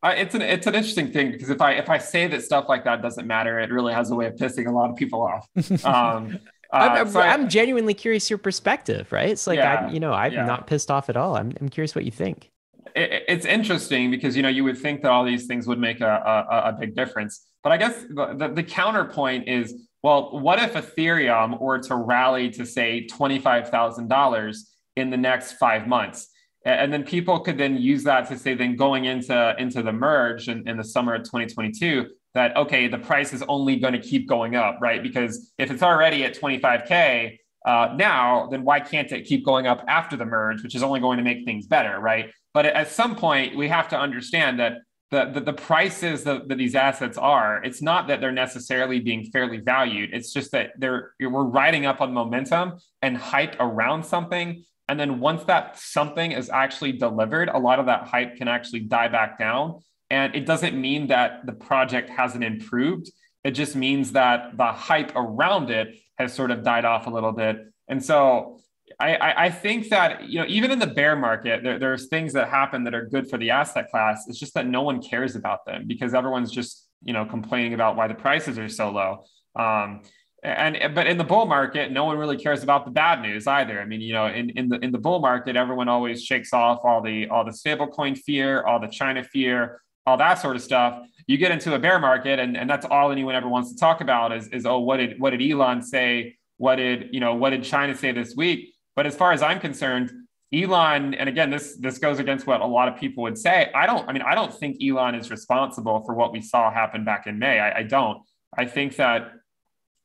[0.04, 2.70] uh, it's an it's an interesting thing because if I if I say that stuff
[2.70, 5.24] like that doesn't matter, it really has a way of pissing a lot of people
[5.24, 5.48] off.
[5.84, 6.40] Um,
[6.72, 9.30] uh, I'm, so I'm I, genuinely curious your perspective, right?
[9.30, 10.46] It's like yeah, I, you know, I'm yeah.
[10.46, 11.36] not pissed off at all.
[11.36, 12.52] I'm I'm curious what you think
[12.98, 16.02] it, it's interesting because you know you would think that all these things would make
[16.02, 16.06] a,
[16.50, 21.60] a, a big difference, but I guess the, the, counterpoint is well, what if Ethereum
[21.60, 26.30] were to rally to say twenty five thousand dollars in the next five months?
[26.68, 30.50] and then people could then use that to say then going into into the merge
[30.50, 34.28] in, in the summer of 2022 that okay the price is only going to keep
[34.28, 35.02] going up right?
[35.02, 39.84] Because if it's already at 25k uh, now then why can't it keep going up
[39.88, 43.16] after the merge which is only going to make things better right but at some
[43.16, 44.80] point, we have to understand that
[45.12, 49.26] the, the, the prices that, that, these assets are, it's not that they're necessarily being
[49.26, 50.10] fairly valued.
[50.12, 54.64] It's just that they're we're riding up on momentum and hype around something.
[54.90, 58.80] And then once that something is actually delivered, a lot of that hype can actually
[58.80, 59.82] die back down.
[60.10, 63.12] And it doesn't mean that the project hasn't improved.
[63.44, 67.34] It just means that the hype around it has sort of died off a little
[67.34, 67.72] bit.
[67.88, 68.62] And so
[69.00, 72.50] I, I think that you know even in the bear market there, there's things that
[72.50, 74.26] happen that are good for the asset class.
[74.28, 77.96] It's just that no one cares about them because everyone's just you know complaining about
[77.96, 79.24] why the prices are so low.
[79.56, 80.02] Um,
[80.44, 83.80] and but in the bull market no one really cares about the bad news either.
[83.80, 86.80] I mean you know in, in the in the bull market everyone always shakes off
[86.84, 91.04] all the all the stablecoin fear all the china fear all that sort of stuff.
[91.28, 94.02] You get into a bear market and, and that's all anyone ever wants to talk
[94.02, 96.38] about is, is oh what did what did elon say?
[96.58, 99.60] What did you know what did china say this week but as far as I'm
[99.60, 100.12] concerned,
[100.52, 103.70] Elon, and again, this this goes against what a lot of people would say.
[103.76, 104.10] I don't.
[104.10, 107.38] I mean, I don't think Elon is responsible for what we saw happen back in
[107.38, 107.60] May.
[107.60, 108.24] I, I don't.
[108.58, 109.34] I think that,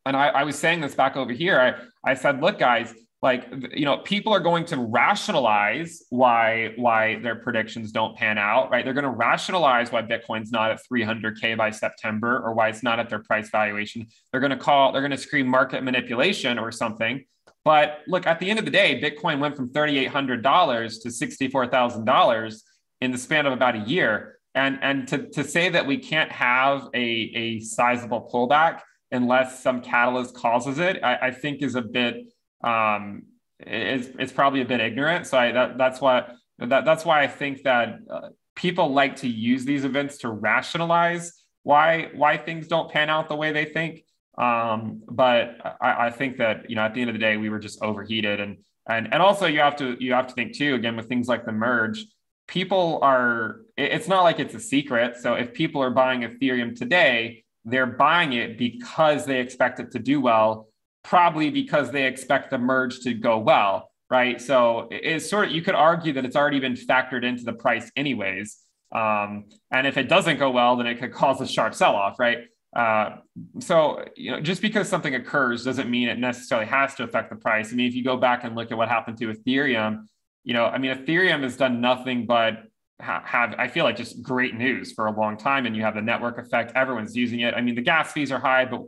[0.05, 1.59] and I, I was saying this back over here.
[1.59, 7.19] I, I said, look, guys, like you know, people are going to rationalize why why
[7.21, 8.71] their predictions don't pan out.
[8.71, 8.85] Right?
[8.85, 12.99] They're going to rationalize why Bitcoin's not at 300k by September or why it's not
[12.99, 14.07] at their price valuation.
[14.33, 14.93] They're going to call.
[14.93, 17.25] They're going to scream market manipulation or something
[17.65, 22.63] but look, at the end of the day, Bitcoin went from $3,800 to $64,000
[23.01, 24.39] in the span of about a year.
[24.55, 29.81] And, and to, to say that we can't have a, a sizable pullback unless some
[29.81, 32.27] catalyst causes it, I, I think is a bit,
[32.65, 33.23] um,
[33.61, 35.27] it's, it's probably a bit ignorant.
[35.27, 39.29] So I, that, that's why, that, that's why I think that uh, people like to
[39.29, 41.33] use these events to rationalize
[41.63, 44.05] why, why things don't pan out the way they think.
[44.39, 47.51] Um, but I, I, think that you know at the end of the day we
[47.51, 48.41] were just overheated.
[48.41, 48.59] And
[48.89, 51.45] and and also you have to you have to think too again with things like
[51.45, 52.07] the merge
[52.49, 55.17] people are it's not like it's a secret.
[55.17, 59.99] So if people are buying ethereum today they're buying it because they expect it to
[59.99, 60.69] do well
[61.05, 64.43] probably because they expect the merge to go well right?
[64.43, 67.91] So it's sort of you could argue that it's already been factored into the price
[67.97, 68.59] anyways.
[68.95, 72.19] Um, and if it doesn't go well then it could cause a sharp sell off
[72.19, 72.39] right
[72.75, 73.17] uh,
[73.61, 77.37] so, you know, just because something occurs doesn't mean it necessarily has to affect the
[77.37, 77.73] price.
[77.73, 80.07] I mean, if you go back and look at what happened to Ethereum,
[80.45, 82.65] you know, I mean, Ethereum has done nothing but
[83.01, 85.67] ha- have, I feel like, just great news for a long time.
[85.67, 87.55] And you have the network effect, everyone's using it.
[87.55, 88.83] I mean, the gas fees are high, but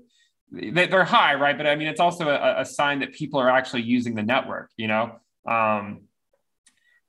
[0.51, 1.57] they're high, right?
[1.57, 4.71] But I mean, it's also a, a sign that people are actually using the network,
[4.77, 5.21] you know?
[5.47, 6.05] Um,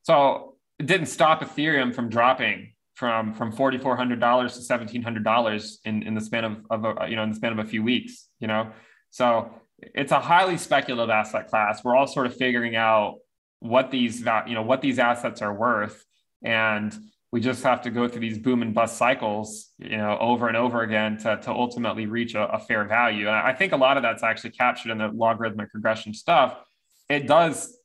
[0.04, 5.04] so it didn't stop Ethereum from dropping from from forty four hundred dollars to seventeen
[5.04, 7.60] hundred dollars in in the span of, of a, you know in the span of
[7.60, 8.28] a few weeks.
[8.40, 8.72] You know,
[9.12, 11.84] so it's a highly speculative asset class.
[11.84, 13.20] We're all sort of figuring out
[13.60, 16.04] what these you know what these assets are worth,
[16.44, 16.98] and
[17.32, 20.56] we just have to go through these boom and bust cycles, you know, over and
[20.56, 23.28] over again to, to ultimately reach a, a fair value.
[23.28, 26.56] And I think a lot of that's actually captured in the logarithmic regression stuff.
[27.10, 27.78] It does,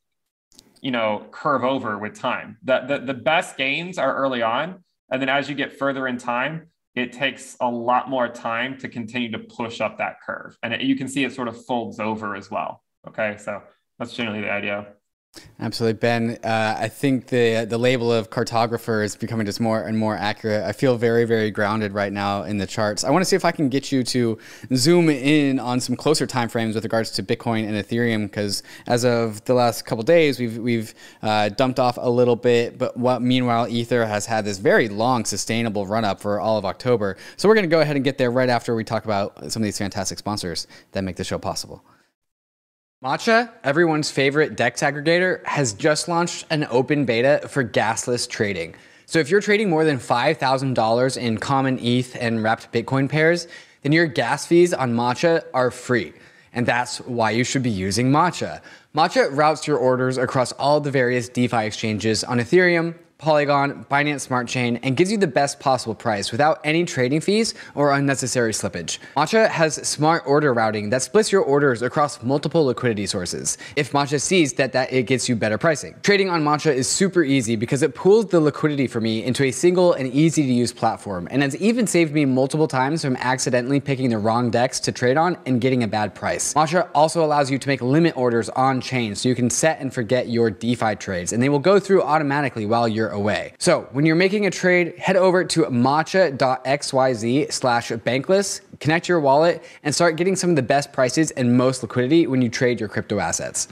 [0.80, 2.58] you know, curve over with time.
[2.62, 6.18] The, the, the best gains are early on, and then as you get further in
[6.18, 10.56] time, it takes a lot more time to continue to push up that curve.
[10.62, 12.82] And it, you can see it sort of folds over as well.
[13.06, 13.36] Okay.
[13.38, 13.62] So
[13.98, 14.94] that's generally the idea.
[15.60, 16.38] Absolutely, Ben.
[16.42, 20.64] Uh, I think the the label of cartographer is becoming just more and more accurate.
[20.64, 23.04] I feel very, very grounded right now in the charts.
[23.04, 24.38] I want to see if I can get you to
[24.74, 29.04] zoom in on some closer time frames with regards to Bitcoin and Ethereum, because as
[29.04, 33.20] of the last couple days, we've we've uh, dumped off a little bit, but what
[33.20, 37.18] meanwhile Ether has had this very long, sustainable run up for all of October.
[37.36, 39.62] So we're going to go ahead and get there right after we talk about some
[39.62, 41.84] of these fantastic sponsors that make the show possible.
[43.03, 48.74] Matcha, everyone's favorite DEX aggregator, has just launched an open beta for gasless trading.
[49.07, 53.48] So if you're trading more than $5,000 in common ETH and wrapped Bitcoin pairs,
[53.80, 56.12] then your gas fees on Matcha are free.
[56.53, 58.61] And that's why you should be using Matcha.
[58.94, 64.48] Matcha routes your orders across all the various DeFi exchanges on Ethereum, Polygon, Binance Smart
[64.48, 68.98] Chain, and gives you the best possible price without any trading fees or unnecessary slippage.
[69.16, 73.58] Matcha has smart order routing that splits your orders across multiple liquidity sources.
[73.76, 75.94] If Matcha sees that, that it gets you better pricing.
[76.02, 79.50] Trading on Matcha is super easy because it pools the liquidity for me into a
[79.50, 83.80] single and easy to use platform, and has even saved me multiple times from accidentally
[83.80, 86.54] picking the wrong DEX to trade on and getting a bad price.
[86.54, 89.92] Matcha also allows you to make limit orders on chain so you can set and
[89.92, 93.54] forget your DeFi trades, and they will go through automatically while you're away.
[93.58, 99.64] So when you're making a trade, head over to matcha.xyz slash bankless, connect your wallet,
[99.82, 102.88] and start getting some of the best prices and most liquidity when you trade your
[102.88, 103.68] crypto assets.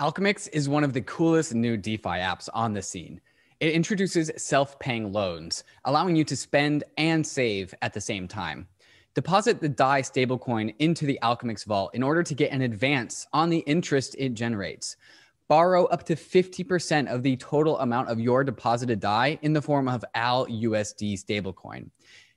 [0.00, 3.20] Alchemix is one of the coolest new DeFi apps on the scene.
[3.60, 8.68] It introduces self paying loans, allowing you to spend and save at the same time.
[9.14, 13.50] Deposit the DAI stablecoin into the Alchemix vault in order to get an advance on
[13.50, 14.96] the interest it generates
[15.48, 19.88] borrow up to 50% of the total amount of your deposited DAI in the form
[19.88, 21.88] of AL USD stablecoin.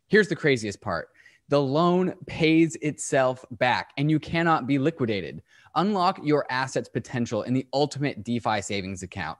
[0.07, 1.09] Here's the craziest part
[1.49, 5.43] the loan pays itself back and you cannot be liquidated.
[5.75, 9.37] Unlock your assets potential in the ultimate DeFi savings account.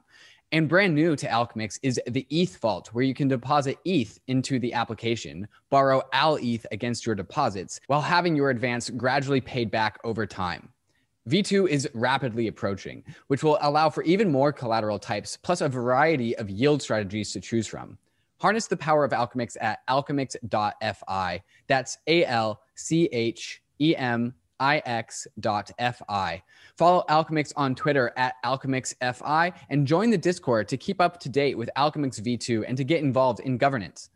[0.52, 4.60] And brand new to Alchemix is the ETH Vault, where you can deposit ETH into
[4.60, 9.98] the application, borrow AL ETH against your deposits, while having your advance gradually paid back
[10.04, 10.68] over time.
[11.30, 16.36] V2 is rapidly approaching, which will allow for even more collateral types, plus a variety
[16.38, 17.98] of yield strategies to choose from.
[18.40, 21.44] Harness the power of Alchemix at alchemix.fi.
[21.68, 26.44] That's A L C H E M ix.fi.
[26.78, 31.58] Follow Alchemix on Twitter at AlchemixFI and join the Discord to keep up to date
[31.58, 34.10] with Alchemix V2 and to get involved in governance.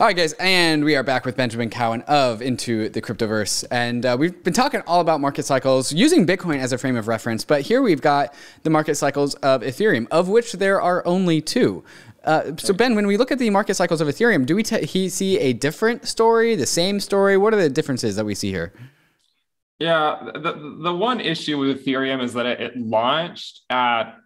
[0.00, 3.64] All right, guys, and we are back with Benjamin Cowen of Into the Cryptoverse.
[3.70, 7.06] And uh, we've been talking all about market cycles using Bitcoin as a frame of
[7.06, 8.34] reference, but here we've got
[8.64, 11.84] the market cycles of Ethereum, of which there are only two.
[12.24, 14.84] Uh, so Ben, when we look at the market cycles of Ethereum, do we t-
[14.84, 17.36] he see a different story, the same story?
[17.36, 18.72] What are the differences that we see here?
[19.78, 24.16] Yeah, the the one issue with Ethereum is that it, it launched at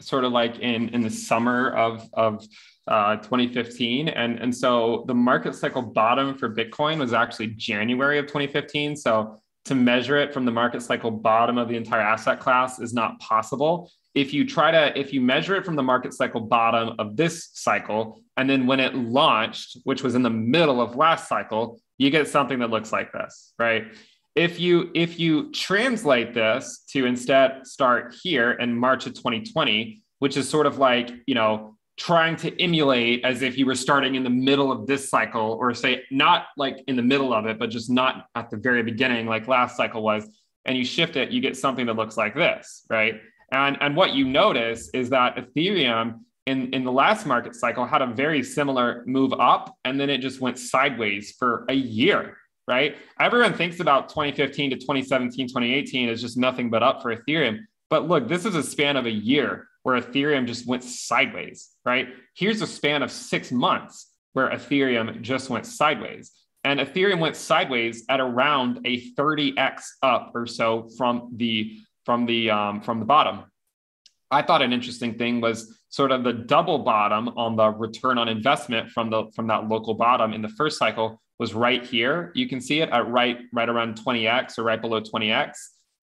[0.00, 2.46] sort of like in in the summer of of
[2.86, 8.26] uh, 2015, and and so the market cycle bottom for Bitcoin was actually January of
[8.26, 8.96] 2015.
[8.96, 12.92] So to measure it from the market cycle bottom of the entire asset class is
[12.92, 13.90] not possible.
[14.14, 17.50] If you try to if you measure it from the market cycle bottom of this
[17.54, 22.10] cycle, and then when it launched, which was in the middle of last cycle, you
[22.10, 23.86] get something that looks like this, right?
[24.34, 30.36] if you if you translate this to instead start here in March of 2020, which
[30.36, 34.24] is sort of like you know trying to emulate as if you were starting in
[34.24, 37.70] the middle of this cycle, or say not like in the middle of it, but
[37.70, 40.26] just not at the very beginning like last cycle was,
[40.64, 43.20] and you shift it, you get something that looks like this, right?
[43.52, 48.02] And and what you notice is that Ethereum in, in the last market cycle had
[48.02, 52.36] a very similar move up and then it just went sideways for a year
[52.66, 52.96] right?
[53.20, 57.60] Everyone thinks about 2015 to 2017, 2018 as just nothing but up for Ethereum.
[57.90, 62.08] But look, this is a span of a year where Ethereum just went sideways, right?
[62.34, 66.32] Here's a span of six months where Ethereum just went sideways.
[66.64, 72.50] And Ethereum went sideways at around a 30x up or so from the from the
[72.50, 73.44] um, from the bottom.
[74.30, 78.28] I thought an interesting thing was sort of the double bottom on the return on
[78.28, 82.32] investment from the from that local bottom in the first cycle was right here.
[82.34, 85.52] You can see it at right, right around 20x or right below 20x.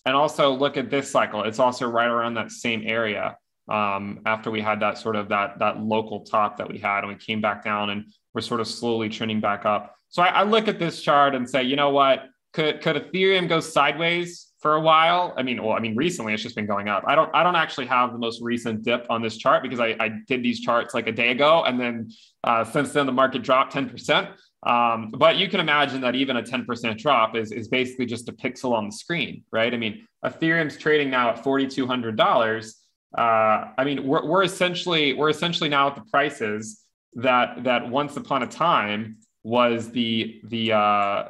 [0.06, 1.44] And also look at this cycle.
[1.44, 3.38] It's also right around that same area
[3.72, 7.08] um, after we had that sort of that, that local top that we had and
[7.08, 9.96] we came back down and we're sort of slowly trending back up.
[10.10, 13.48] So I, I look at this chart and say, you know what, could, could Ethereum
[13.48, 15.34] go sideways for a while?
[15.38, 17.06] I mean, well, I mean, recently it's just been going up.
[17.08, 19.96] I don't, I don't actually have the most recent dip on this chart because I,
[20.02, 21.64] I did these charts like a day ago.
[21.64, 22.12] And then
[22.44, 24.34] uh, since then the market dropped 10%.
[24.64, 28.34] Um, but you can imagine that even a 10% drop is, is basically just a
[28.34, 29.74] pixel on the screen, right?
[29.74, 32.74] I mean, Ethereum's trading now at $4,200.
[33.18, 36.82] Uh, I mean, we're, we're essentially we're essentially now at the prices
[37.16, 41.30] that that once upon a time was the the uh,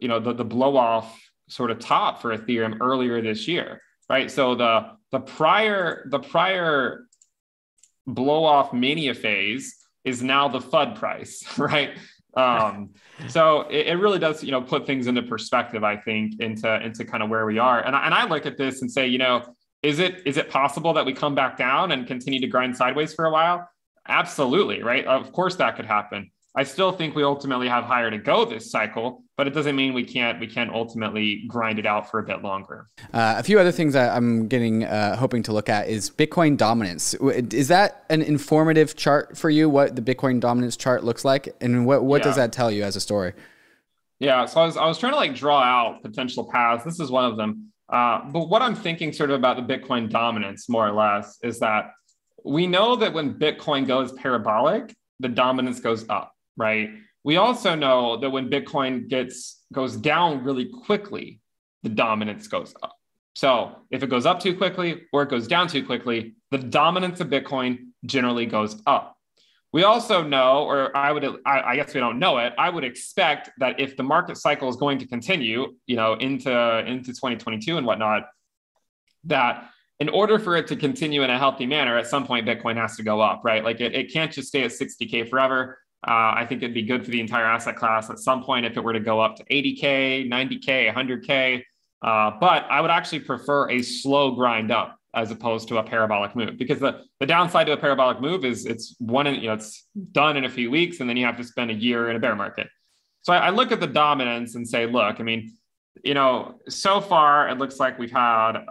[0.00, 4.30] you know the the blow off sort of top for Ethereum earlier this year, right?
[4.30, 7.06] So the the prior the prior
[8.06, 11.90] blow off mania phase is now the FUD price, right?
[12.34, 12.90] Um,
[13.28, 17.04] so it, it, really does, you know, put things into perspective, I think, into into
[17.04, 17.80] kind of where we are.
[17.80, 19.42] And I, and I look at this and say, you know,
[19.82, 23.14] is it is it possible that we come back down and continue to grind sideways
[23.14, 23.68] for a while?
[24.06, 25.04] Absolutely, right?
[25.06, 26.30] Of course that could happen.
[26.56, 29.94] I still think we ultimately have higher to go this cycle, but it doesn't mean
[29.94, 32.88] we can't we can't ultimately grind it out for a bit longer.
[33.14, 37.14] Uh, a few other things I'm getting uh, hoping to look at is Bitcoin dominance.
[37.14, 39.68] Is that an informative chart for you?
[39.68, 42.24] What the Bitcoin dominance chart looks like, and what what yeah.
[42.24, 43.34] does that tell you as a story?
[44.18, 46.82] Yeah, so I was I was trying to like draw out potential paths.
[46.82, 47.72] This is one of them.
[47.88, 51.58] Uh, but what I'm thinking sort of about the Bitcoin dominance, more or less, is
[51.60, 51.92] that
[52.44, 56.90] we know that when Bitcoin goes parabolic, the dominance goes up right?
[57.24, 61.40] We also know that when Bitcoin gets goes down really quickly,
[61.82, 62.96] the dominance goes up.
[63.34, 67.20] So if it goes up too quickly or it goes down too quickly, the dominance
[67.20, 69.16] of Bitcoin generally goes up.
[69.72, 72.54] We also know, or I would, I, guess we don't know it.
[72.56, 76.50] I would expect that if the market cycle is going to continue, you know, into
[76.86, 78.28] into 2022 and whatnot,
[79.24, 82.76] that in order for it to continue in a healthy manner, at some point Bitcoin
[82.76, 83.62] has to go up, right?
[83.62, 85.78] Like it, it can't just stay at 60k forever.
[86.06, 88.76] Uh, I think it'd be good for the entire asset class at some point if
[88.76, 91.62] it were to go up to 80K, 90K, 100K.
[92.00, 96.36] Uh, but I would actually prefer a slow grind up as opposed to a parabolic
[96.36, 99.54] move because the, the downside to a parabolic move is it's one, in, you know,
[99.54, 102.16] it's done in a few weeks and then you have to spend a year in
[102.16, 102.68] a bear market.
[103.22, 105.52] so I, I look at the dominance and say, look, I mean,
[106.04, 108.64] you know, so far it looks like we've had,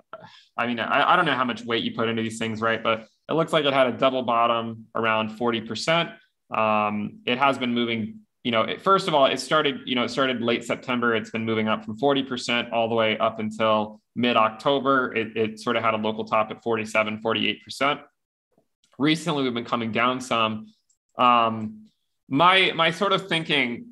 [0.55, 2.81] I mean, I, I don't know how much weight you put into these things, right?
[2.81, 6.13] But it looks like it had a double bottom around 40%.
[6.55, 10.03] Um, it has been moving, you know, it, first of all, it started, you know,
[10.03, 11.15] it started late September.
[11.15, 15.13] It's been moving up from 40% all the way up until mid October.
[15.15, 18.01] It, it sort of had a local top at 47, 48%.
[18.97, 20.73] Recently, we've been coming down some.
[21.17, 21.85] Um,
[22.27, 23.85] my, my sort of thinking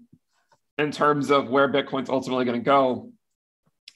[0.78, 3.12] in terms of where Bitcoin's ultimately going to go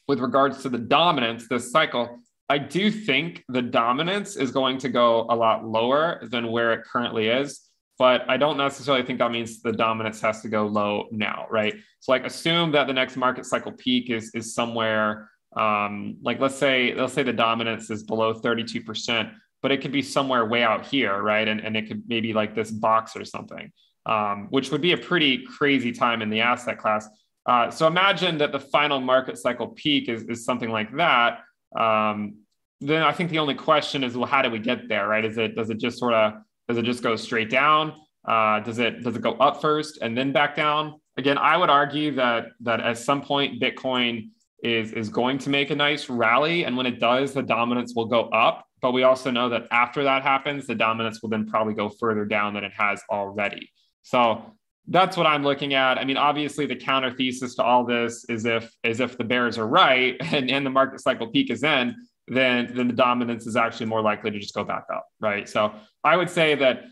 [0.08, 4.90] with regards to the dominance this cycle, I do think the dominance is going to
[4.90, 7.60] go a lot lower than where it currently is.
[7.98, 11.76] But I don't necessarily think that means the dominance has to go low now, right?
[12.00, 16.56] So like assume that the next market cycle peak is is somewhere um, like let's
[16.56, 19.32] say let's say the dominance is below 32%,
[19.62, 21.48] but it could be somewhere way out here, right?
[21.48, 23.72] And, and it could maybe like this box or something,
[24.06, 27.08] um, which would be a pretty crazy time in the asset class.
[27.46, 31.40] Uh, so imagine that the final market cycle peak is, is something like that.
[31.78, 32.36] Um,
[32.82, 35.26] then I think the only question is, well, how do we get there, right?
[35.26, 36.34] Is it does it just sort of
[36.68, 37.94] does it just go straight down?
[38.26, 41.00] Uh, does it does it go up first and then back down?
[41.18, 44.30] Again, I would argue that that at some point Bitcoin
[44.64, 48.06] is is going to make a nice rally, and when it does, the dominance will
[48.06, 48.66] go up.
[48.82, 52.26] But we also know that after that happens, the dominance will then probably go further
[52.26, 53.70] down than it has already.
[54.04, 54.54] So
[54.88, 55.98] that's what I'm looking at.
[55.98, 59.58] I mean, obviously, the counter thesis to all this is if is if the bears
[59.58, 61.96] are right and, and the market cycle peak is in,
[62.28, 65.48] then then the dominance is actually more likely to just go back up, right?
[65.48, 66.86] So I would say that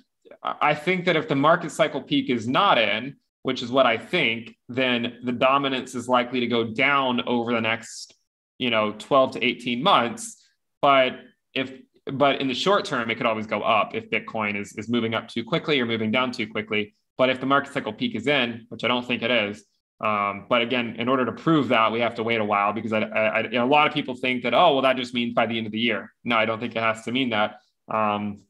[0.44, 3.16] I think that if the market cycle peak is not in,
[3.48, 7.62] which is what I think, then the dominance is likely to go down over the
[7.62, 8.14] next,
[8.58, 10.46] you know, 12 to 18 months.
[10.82, 11.14] But
[11.54, 11.72] if
[12.12, 15.14] but in the short term, it could always go up if Bitcoin is, is moving
[15.14, 16.94] up too quickly or moving down too quickly.
[17.18, 19.64] But if the market cycle peak is in, which I don't think it is,
[20.02, 22.92] um, but again, in order to prove that, we have to wait a while because
[22.92, 25.72] a lot of people think that, oh, well, that just means by the end of
[25.72, 26.12] the year.
[26.26, 27.62] No, I don't think it has to mean that.
[27.88, 28.42] Um,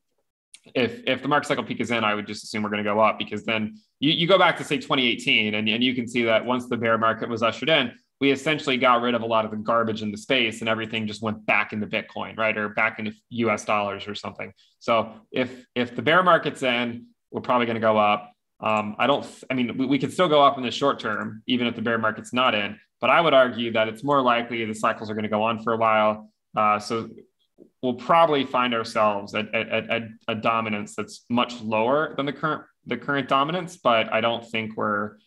[0.75, 2.89] if if the market cycle peak is in, I would just assume we're going to
[2.89, 6.07] go up because then you, you go back to say 2018 and, and you can
[6.07, 9.25] see that once the bear market was ushered in, we essentially got rid of a
[9.25, 12.57] lot of the garbage in the space and everything just went back into Bitcoin, right?
[12.57, 14.51] Or back into US dollars or something.
[14.79, 18.31] So if if the bear market's in, we're probably going to go up.
[18.59, 21.43] Um, I don't, I mean, we, we could still go up in the short term,
[21.47, 24.65] even if the bear market's not in, but I would argue that it's more likely
[24.65, 26.31] the cycles are going to go on for a while.
[26.55, 27.09] Uh, so
[27.81, 32.63] we'll probably find ourselves at, at, at, a dominance that's much lower than the current,
[32.85, 35.17] the current dominance, but I don't think we're,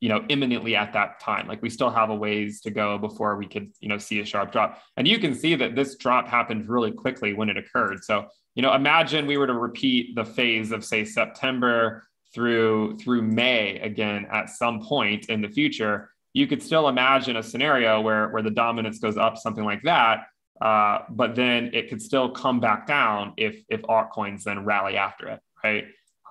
[0.00, 1.48] you know, imminently at that time.
[1.48, 4.24] Like we still have a ways to go before we could, you know, see a
[4.24, 4.82] sharp drop.
[4.96, 8.04] And you can see that this drop happened really quickly when it occurred.
[8.04, 12.04] So, you know, imagine we were to repeat the phase of say September
[12.34, 17.42] through through May again at some point in the future, you could still imagine a
[17.42, 20.26] scenario where where the dominance goes up something like that,
[20.60, 25.28] uh, but then it could still come back down if if altcoins then rally after
[25.28, 25.84] it, right?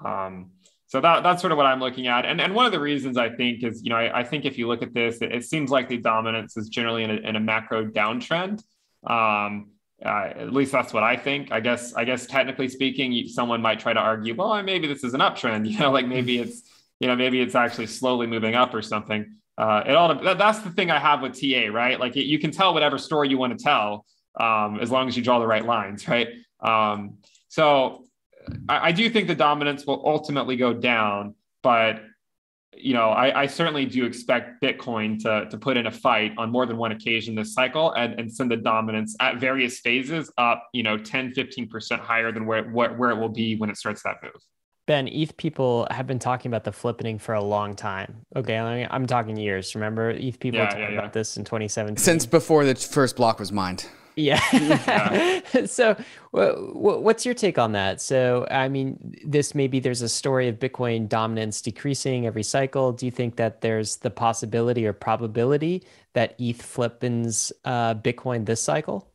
[0.03, 0.51] Um,
[0.88, 2.24] so that, that's sort of what I'm looking at.
[2.24, 4.59] And, and one of the reasons I think is, you know, I, I think if
[4.59, 7.36] you look at this, it, it, seems like the dominance is generally in a, in
[7.36, 8.61] a macro downtrend.
[9.03, 9.71] Um,
[10.05, 11.51] uh, at least that's what I think.
[11.51, 15.15] I guess I guess technically speaking, someone might try to argue, well, maybe this is
[15.15, 15.67] an uptrend.
[15.71, 16.61] You know, like maybe it's
[16.99, 19.38] you know maybe it's actually slowly moving up or something.
[19.57, 21.99] Uh, it all that's the thing I have with TA, right?
[21.99, 24.05] Like you can tell whatever story you want to tell
[24.40, 26.28] um, as long as you draw the right lines, right?
[26.60, 27.18] Um,
[27.50, 28.06] so
[28.70, 32.02] I, I do think the dominance will ultimately go down, but
[32.76, 36.50] you know, I, I, certainly do expect Bitcoin to, to put in a fight on
[36.50, 40.68] more than one occasion this cycle and, and send the dominance at various phases up,
[40.74, 44.02] you know, 10, 15% higher than where, where, where it will be when it starts
[44.04, 44.42] that move.
[44.86, 48.26] Ben, ETH people have been talking about the flippening for a long time.
[48.36, 49.76] Okay, I'm talking years.
[49.76, 51.00] Remember, ETH people yeah, talking yeah, yeah.
[51.00, 51.98] about this in 2017.
[51.98, 53.86] Since before the first block was mined.
[54.16, 54.41] Yeah.
[54.53, 55.41] yeah.
[55.66, 55.95] so,
[56.32, 58.01] what's your take on that?
[58.01, 62.91] So, I mean, this maybe there's a story of Bitcoin dominance decreasing every cycle.
[62.91, 65.84] Do you think that there's the possibility or probability
[66.14, 69.11] that ETH flippins uh, Bitcoin this cycle?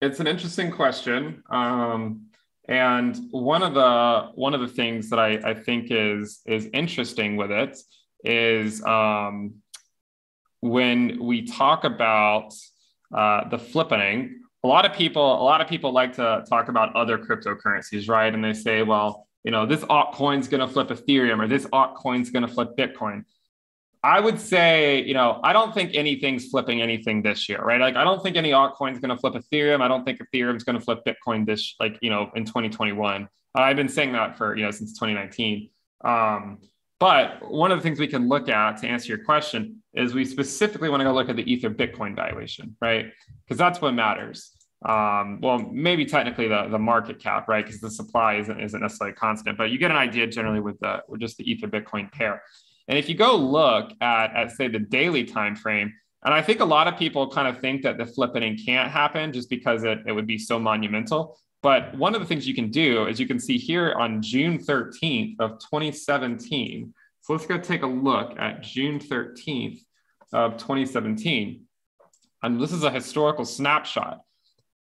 [0.00, 1.42] It's an interesting question.
[1.50, 2.26] Um,
[2.68, 7.36] and one of the one of the things that I, I think is is interesting
[7.36, 7.76] with it
[8.24, 9.54] is um,
[10.60, 12.54] when we talk about
[13.14, 14.32] uh, the flippening,
[14.62, 18.32] a lot of people, a lot of people like to talk about other cryptocurrencies, right?
[18.32, 22.30] And they say, well, you know, this altcoin's going to flip Ethereum or this altcoin's
[22.30, 23.24] going to flip Bitcoin.
[24.02, 27.80] I would say, you know, I don't think anything's flipping anything this year, right?
[27.80, 29.82] Like, I don't think any altcoin's going to flip Ethereum.
[29.82, 33.28] I don't think Ethereum's going to flip Bitcoin this, like, you know, in 2021.
[33.54, 35.68] I've been saying that for, you know, since 2019.
[36.02, 36.58] Um,
[37.00, 40.26] But one of the things we can look at to answer your question is we
[40.26, 43.06] specifically want to go look at the Ether Bitcoin valuation, right?
[43.44, 44.52] Because that's what matters.
[44.86, 47.64] Um, well, maybe technically the, the market cap, right?
[47.64, 51.02] Because the supply isn't, isn't necessarily constant, but you get an idea generally with the
[51.08, 52.42] with just the Ether Bitcoin pair.
[52.86, 55.92] And if you go look at, at say the daily time frame,
[56.22, 59.32] and I think a lot of people kind of think that the flipping can't happen
[59.32, 61.38] just because it, it would be so monumental.
[61.62, 64.58] But one of the things you can do is you can see here on June
[64.58, 66.94] 13th of 2017.
[67.22, 69.80] So let's go take a look at June 13th
[70.32, 71.62] of 2017.
[72.42, 74.20] And this is a historical snapshot.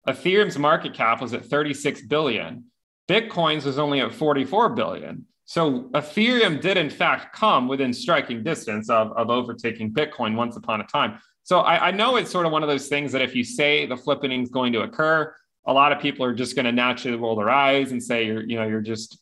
[0.07, 2.65] Ethereum's market cap was at 36 billion.
[3.09, 5.25] Bitcoin's was only at 44 billion.
[5.45, 10.79] So Ethereum did in fact come within striking distance of, of overtaking Bitcoin once upon
[10.79, 11.19] a time.
[11.43, 13.87] So I, I know it's sort of one of those things that if you say
[13.87, 15.33] the flipping is going to occur,
[15.65, 18.43] a lot of people are just going to naturally roll their eyes and say you're
[18.43, 19.19] you know you're just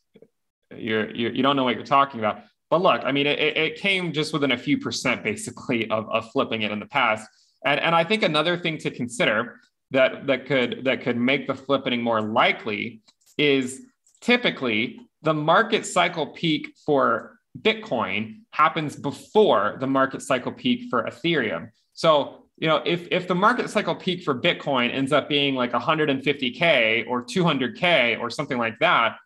[0.76, 2.42] you're, you're you don't know what you're talking about.
[2.70, 6.30] But look i mean it, it came just within a few percent basically of, of
[6.32, 7.28] flipping it in the past.
[7.66, 9.60] And and i think another thing to consider
[9.92, 13.02] that that could that could make the flipping more likely
[13.38, 13.82] is
[14.22, 21.70] typically the market cycle peak for bitcoin happens before the market cycle peak for ethereum.
[21.94, 25.74] So you know, if if the market cycle peak for Bitcoin ends up being like
[25.74, 29.18] 150k or 200k or something like that,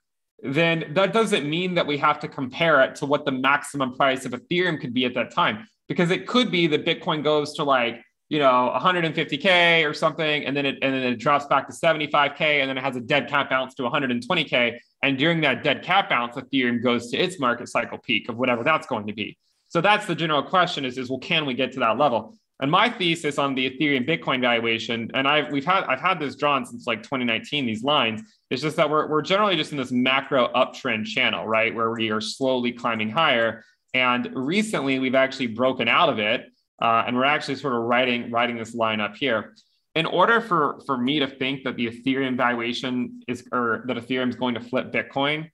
[0.44, 4.26] then that doesn't mean that we have to compare it to what the maximum price
[4.26, 7.64] of Ethereum could be at that time, because it could be that Bitcoin goes to
[7.64, 11.74] like you know 150k or something, and then it and then it drops back to
[11.74, 15.84] 75k, and then it has a dead cat bounce to 120k, and during that dead
[15.84, 19.38] cat bounce, Ethereum goes to its market cycle peak of whatever that's going to be.
[19.70, 22.36] So that's the general question: is is well, can we get to that level?
[22.62, 26.36] And my thesis on the Ethereum Bitcoin valuation, and I've we've had I've had this
[26.36, 29.92] drawn since like 2019, these lines, is just that we're we're generally just in this
[29.92, 31.74] macro uptrend channel, right?
[31.74, 33.64] Where we are slowly climbing higher.
[33.96, 36.46] And recently we've actually broken out of it.
[36.80, 39.56] Uh, and we're actually sort of writing writing this line up here.
[39.94, 44.30] In order for, for me to think that the Ethereum valuation is or that Ethereum
[44.30, 45.50] is going to flip Bitcoin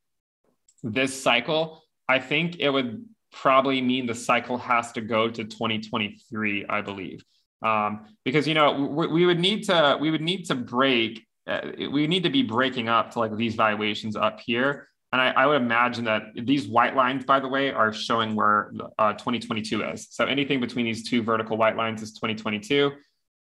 [0.84, 3.06] this cycle, I think it would
[3.42, 7.24] probably mean the cycle has to go to 2023, I believe,
[7.62, 11.62] um, because you know we, we, would need to we would need to break uh,
[11.92, 14.88] we need to be breaking up to like these valuations up here.
[15.14, 18.74] And I, I, would imagine that these white lines, by the way, are showing where
[19.00, 20.08] uh, 2022 is.
[20.12, 22.92] So anything between these two vertical white lines is 2022.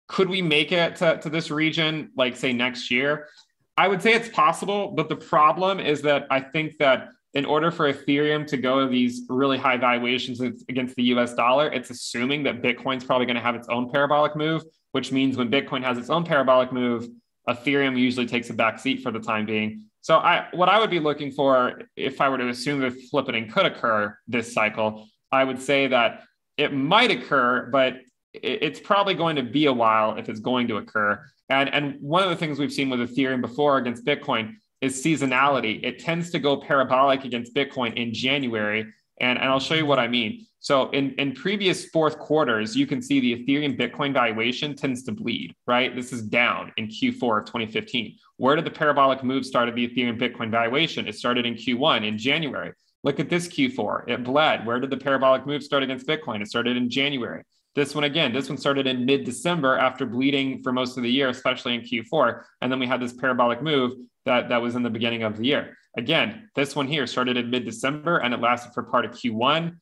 [0.07, 3.27] Could we make it to, to this region, like say next year?
[3.75, 7.69] I would say it's possible, but the problem is that I think that in order
[7.69, 12.43] for Ethereum to go to these really high valuations against the US dollar, it's assuming
[12.43, 14.63] that Bitcoin's probably going to have its own parabolic move,
[14.93, 17.07] which means when Bitcoin has its own parabolic move,
[17.47, 19.85] Ethereum usually takes a back seat for the time being.
[20.01, 23.49] So I what I would be looking for if I were to assume that flipping
[23.49, 26.23] could occur this cycle, I would say that
[26.57, 27.97] it might occur, but
[28.33, 31.23] it's probably going to be a while if it's going to occur.
[31.49, 35.83] And, and one of the things we've seen with Ethereum before against Bitcoin is seasonality.
[35.83, 38.85] It tends to go parabolic against Bitcoin in January.
[39.19, 40.45] And, and I'll show you what I mean.
[40.61, 45.13] So in, in previous fourth quarters, you can see the Ethereum Bitcoin valuation tends to
[45.13, 45.95] bleed, right?
[45.95, 48.17] This is down in Q4 of 2015.
[48.37, 51.07] Where did the parabolic move start of the Ethereum Bitcoin valuation?
[51.07, 52.73] It started in Q1 in January.
[53.03, 54.09] Look at this Q4.
[54.09, 54.65] It bled.
[54.65, 56.41] Where did the parabolic move start against Bitcoin?
[56.41, 57.43] It started in January.
[57.75, 61.11] This one again, this one started in mid December after bleeding for most of the
[61.11, 62.41] year, especially in Q4.
[62.61, 63.93] And then we had this parabolic move
[64.29, 65.75] that, that was in the beginning of the year.
[65.97, 69.75] Again, this one here started in mid December and it lasted for part of Q1.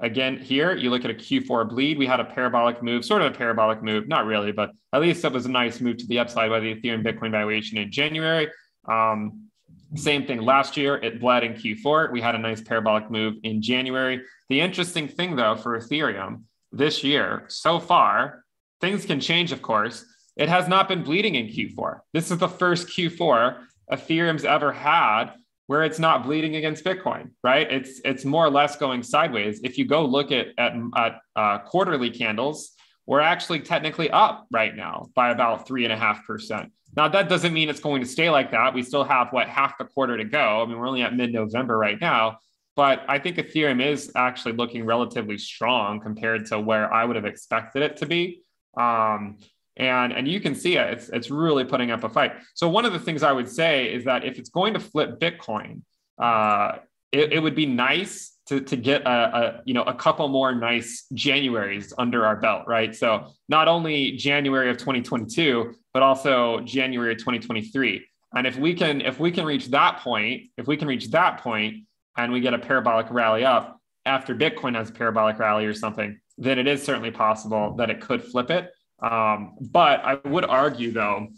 [0.00, 1.98] Again, here you look at a Q4 bleed.
[1.98, 5.22] We had a parabolic move, sort of a parabolic move, not really, but at least
[5.22, 8.48] that was a nice move to the upside by the Ethereum Bitcoin valuation in January.
[8.86, 9.48] Um,
[9.94, 12.12] same thing last year, it bled in Q4.
[12.12, 14.20] We had a nice parabolic move in January.
[14.50, 18.44] The interesting thing, though, for Ethereum this year so far,
[18.80, 20.04] things can change, of course.
[20.36, 22.00] It has not been bleeding in Q4.
[22.12, 25.32] This is the first Q4 Ethereum's ever had
[25.66, 27.70] where it's not bleeding against Bitcoin, right?
[27.70, 29.60] It's it's more or less going sideways.
[29.64, 32.72] If you go look at at, at uh, quarterly candles,
[33.06, 36.70] we're actually technically up right now by about three and a half percent.
[36.96, 38.74] Now that doesn't mean it's going to stay like that.
[38.74, 40.62] We still have what half the quarter to go.
[40.62, 42.38] I mean, we're only at mid-November right now,
[42.76, 47.24] but I think Ethereum is actually looking relatively strong compared to where I would have
[47.24, 48.42] expected it to be.
[48.76, 49.38] Um,
[49.76, 52.32] and and you can see it it's, it's really putting up a fight.
[52.54, 55.18] So one of the things i would say is that if it's going to flip
[55.20, 55.82] bitcoin
[56.18, 56.78] uh,
[57.10, 60.54] it, it would be nice to, to get a, a, you know a couple more
[60.54, 62.94] nice januaries under our belt right?
[62.94, 68.06] So not only january of 2022 but also january of 2023
[68.36, 71.38] and if we can if we can reach that point if we can reach that
[71.40, 71.84] point
[72.16, 76.18] and we get a parabolic rally up after Bitcoin has a parabolic rally or something,
[76.36, 78.70] then it is certainly possible that it could flip it.
[79.02, 81.28] Um, but I would argue, though,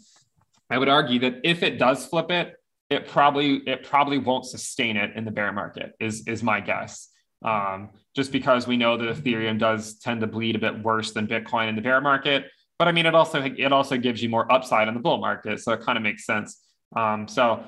[0.69, 2.55] I would argue that if it does flip it,
[2.89, 5.93] it probably it probably won't sustain it in the bear market.
[5.99, 7.09] Is is my guess.
[7.43, 11.27] Um, just because we know that Ethereum does tend to bleed a bit worse than
[11.27, 12.45] Bitcoin in the bear market.
[12.79, 15.59] But I mean, it also it also gives you more upside in the bull market,
[15.59, 16.61] so it kind of makes sense.
[16.95, 17.63] Um, so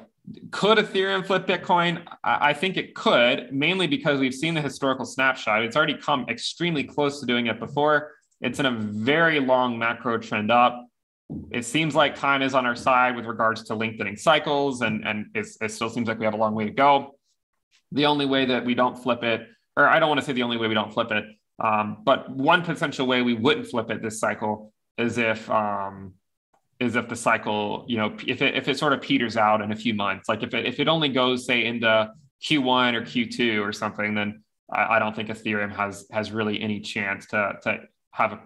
[0.52, 2.06] could Ethereum flip Bitcoin?
[2.24, 5.64] I think it could, mainly because we've seen the historical snapshot.
[5.64, 8.14] It's already come extremely close to doing it before.
[8.42, 10.86] It's in a very long macro trend up.
[11.52, 15.28] It seems like time is on our side with regards to lengthening cycles, and, and
[15.36, 17.16] it still seems like we have a long way to go.
[17.92, 19.48] The only way that we don't flip it,
[19.78, 21.26] or I don't want to say the only way we don't flip it,
[21.60, 26.14] um, but one potential way we wouldn't flip it this cycle is if um,
[26.80, 29.72] is if the cycle, you know, if it if it sort of peters out in
[29.72, 32.10] a few months, like if it if it only goes say into
[32.44, 36.80] Q1 or Q2 or something, then I, I don't think Ethereum has has really any
[36.80, 37.80] chance to to
[38.12, 38.40] have a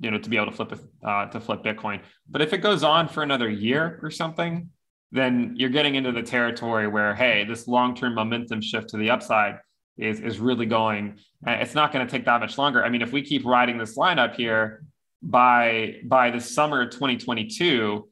[0.00, 2.00] you know to be able to flip uh, to flip Bitcoin.
[2.28, 4.70] But if it goes on for another year or something,
[5.12, 9.10] then you're getting into the territory where hey, this long term momentum shift to the
[9.10, 9.58] upside
[9.98, 11.18] is is really going.
[11.46, 12.84] It's not going to take that much longer.
[12.84, 14.84] I mean, if we keep riding this line up here
[15.22, 18.08] by by the summer of 2022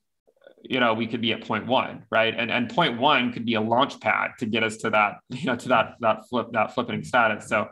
[0.63, 3.55] you know we could be at point one right and and point one could be
[3.55, 6.75] a launch pad to get us to that you know to that that flip that
[6.75, 7.69] flipping status so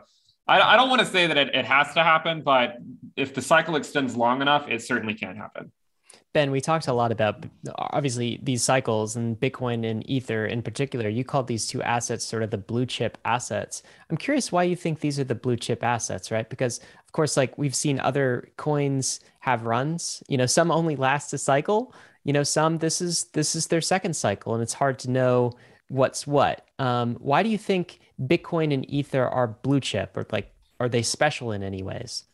[0.47, 2.77] i, I don't want to say that it, it has to happen but
[3.15, 5.71] if the cycle extends long enough it certainly can happen
[6.37, 7.45] Ben, we talked a lot about
[7.77, 11.09] obviously these cycles and Bitcoin and Ether in particular.
[11.09, 13.81] You called these two assets sort of the blue chip assets.
[14.11, 16.47] I'm curious why you think these are the blue chip assets, right?
[16.47, 20.21] Because of course, like we've seen other coins have runs.
[20.27, 21.91] You know, some only last a cycle.
[22.23, 25.53] You know, some this is this is their second cycle, and it's hard to know
[25.87, 26.67] what's what.
[26.77, 31.01] Um, why do you think Bitcoin and Ether are blue chip, or like are they
[31.01, 32.25] special in any ways?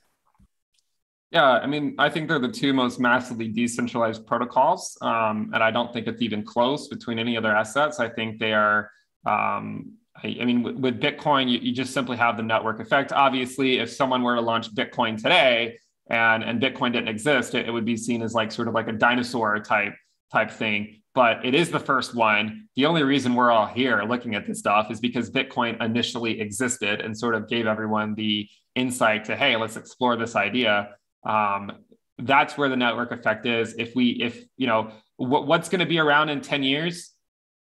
[1.32, 5.72] Yeah, I mean, I think they're the two most massively decentralized protocols, um, and I
[5.72, 8.00] don't think it's even close between any other assets.
[8.00, 8.92] I think they are.
[9.26, 13.12] Um, I, I, mean, with, with Bitcoin, you, you, just simply have the network effect.
[13.12, 17.72] Obviously, if someone were to launch Bitcoin today and and Bitcoin didn't exist, it, it
[17.72, 19.96] would be seen as like sort of like a dinosaur type
[20.32, 21.02] type thing.
[21.15, 22.68] But it is the first one.
[22.76, 27.02] The only reason we're all here looking at this stuff is because Bitcoin initially existed
[27.02, 30.90] and sort of gave everyone the insight to, hey, let's explore this idea
[31.26, 31.72] um,
[32.19, 33.76] that's where the network effect is.
[33.77, 37.11] If we, if you know, what, what's going to be around in 10 years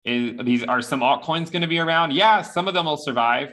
[0.06, 2.14] is these are some altcoins going to be around?
[2.14, 3.50] Yeah, some of them will survive,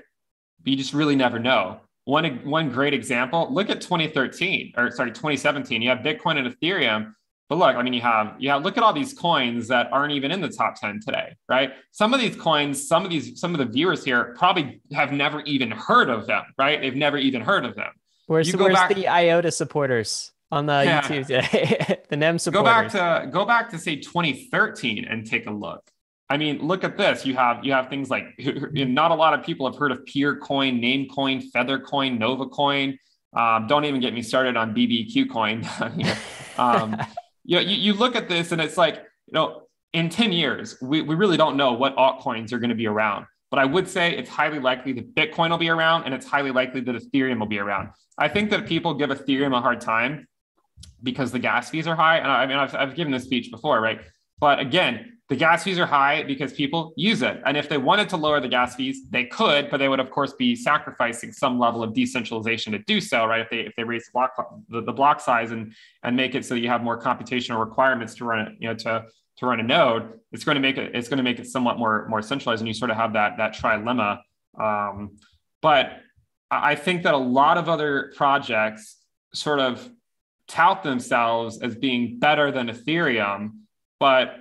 [0.62, 1.80] but you just really never know.
[2.04, 5.82] One, one great example, look at 2013 or sorry, 2017.
[5.82, 7.12] You have Bitcoin and Ethereum,
[7.50, 10.30] but look, I mean, you have, have, look at all these coins that aren't even
[10.30, 11.72] in the top 10 today, right?
[11.90, 15.40] Some of these coins, some of these, some of the viewers here probably have never
[15.40, 16.80] even heard of them, right?
[16.80, 17.90] They've never even heard of them.
[18.28, 21.02] Where's, where's back, the IOTA supporters on the yeah.
[21.02, 21.98] YouTube today?
[22.08, 22.92] the NEM supporters.
[22.92, 25.90] Go back to go back to say 2013 and take a look.
[26.28, 27.26] I mean, look at this.
[27.26, 30.80] You have you have things like not a lot of people have heard of Peercoin,
[30.80, 32.96] Namecoin, Feathercoin, Nova Coin.
[33.32, 35.68] Um, don't even get me started on BBQ Coin.
[36.56, 36.96] um,
[37.44, 38.96] you, know, you you look at this and it's like
[39.26, 39.62] you know
[39.92, 43.26] in 10 years we, we really don't know what altcoins are going to be around.
[43.50, 46.52] But I would say it's highly likely that Bitcoin will be around and it's highly
[46.52, 47.88] likely that Ethereum will be around.
[48.16, 50.28] I think that people give Ethereum a hard time
[51.02, 52.18] because the gas fees are high.
[52.18, 54.00] And I mean, I've, I've given this speech before, right?
[54.40, 57.40] But again, the gas fees are high because people use it.
[57.46, 60.10] And if they wanted to lower the gas fees, they could, but they would, of
[60.10, 63.40] course, be sacrificing some level of decentralization to do so, right?
[63.40, 64.32] If they if they raise the block
[64.68, 65.72] the, the block size and
[66.02, 69.04] and make it so you have more computational requirements to run it, you know, to
[69.36, 71.78] to run a node, it's going to make it it's going to make it somewhat
[71.78, 74.18] more more centralized, and you sort of have that that trilemma.
[74.58, 75.16] Um,
[75.62, 76.00] but
[76.50, 78.96] I think that a lot of other projects
[79.32, 79.88] sort of
[80.48, 83.59] tout themselves as being better than Ethereum,
[84.00, 84.36] but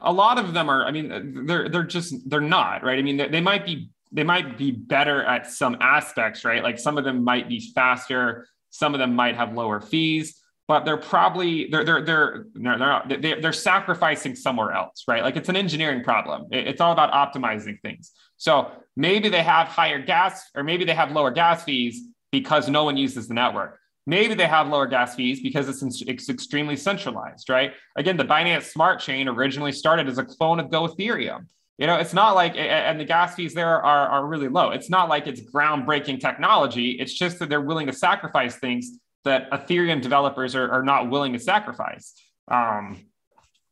[0.00, 0.86] a lot of them are.
[0.86, 2.98] I mean, they're they're just they're not right.
[2.98, 6.62] I mean, they, they might be they might be better at some aspects, right?
[6.62, 10.84] Like some of them might be faster, some of them might have lower fees but
[10.84, 15.22] they're probably they're they're they're they're, not, they're, they're sacrificing somewhere else, right?
[15.22, 16.46] Like it's an engineering problem.
[16.52, 18.12] It's all about optimizing things.
[18.36, 22.84] So maybe they have higher gas, or maybe they have lower gas fees because no
[22.84, 23.78] one uses the network.
[24.08, 27.74] Maybe they have lower gas fees because it's, it's extremely centralized, right?
[27.94, 31.44] Again, the Binance Smart Chain originally started as a clone of Go Ethereum.
[31.76, 34.70] You know, it's not like, and the gas fees there are, are really low.
[34.70, 36.92] It's not like it's groundbreaking technology.
[36.92, 38.92] It's just that they're willing to sacrifice things
[39.24, 42.14] that Ethereum developers are, are not willing to sacrifice.
[42.50, 43.04] Um,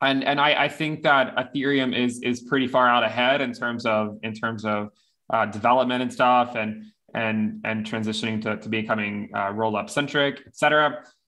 [0.03, 3.87] and and I, I, think that Ethereum is is pretty far out ahead in terms
[3.87, 4.91] of in terms of
[5.33, 6.57] uh, development and stuff.
[6.57, 10.87] And and and transitioning to, to becoming uh, roll up centric, et cetera.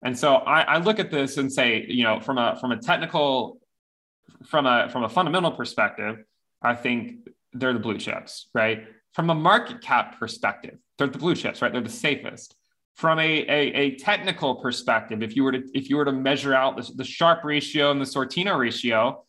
[0.03, 2.79] And so I, I look at this and say, you know, from a from a
[2.91, 3.59] technical,
[4.47, 6.15] from a from a fundamental perspective,
[6.63, 8.79] I think they're the blue chips, right?
[9.17, 11.73] From a market cap perspective, they're the blue chips, right?
[11.73, 12.55] They're the safest.
[12.97, 16.55] From a, a, a technical perspective, if you were to if you were to measure
[16.55, 19.25] out the, the Sharpe ratio and the Sortino ratio,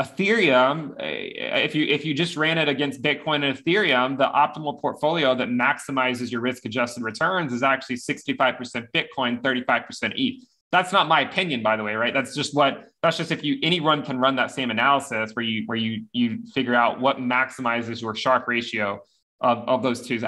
[0.00, 4.78] Ethereum, eh, if you if you just ran it against Bitcoin and Ethereum, the optimal
[4.78, 10.44] portfolio that maximizes your risk adjusted returns is actually 65% Bitcoin, 35% ETH.
[10.70, 12.12] That's not my opinion, by the way, right?
[12.12, 15.62] That's just what that's just if you anyone can run that same analysis where you
[15.64, 19.00] where you you figure out what maximizes your Sharpe ratio
[19.40, 20.18] of, of those two,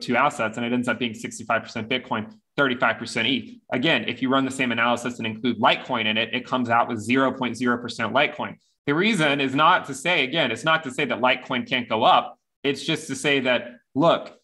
[0.00, 3.60] two assets, and it ends up being 65% Bitcoin, 35% ETH.
[3.72, 6.88] Again, if you run the same analysis and include Litecoin in it, it comes out
[6.88, 8.56] with 0.0% Litecoin.
[8.88, 12.04] The reason is not to say, again, it's not to say that Litecoin can't go
[12.04, 12.38] up.
[12.64, 14.40] It's just to say that, look,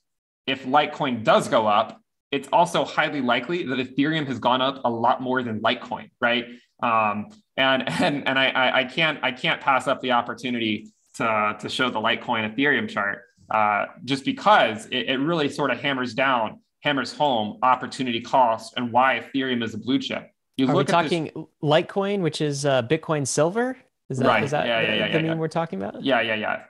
[0.46, 1.98] if Litecoin does go up,
[2.30, 6.44] it's also highly likely that Ethereum has gone up a lot more than Litecoin, right?
[6.82, 11.68] Um, and and and I, I can't I can't pass up the opportunity to to
[11.70, 16.60] show the Litecoin Ethereum chart uh, just because it, it really sort of hammers down,
[16.80, 20.30] hammers home opportunity cost and why Ethereum is a blue chip.
[20.58, 21.44] You Are we talking this...
[21.62, 23.78] Litecoin, which is uh, Bitcoin Silver?
[24.10, 24.44] Is that, right.
[24.44, 25.34] is that yeah, yeah, yeah, the yeah, meme yeah.
[25.34, 26.02] we're talking about?
[26.02, 26.62] Yeah, yeah, yeah.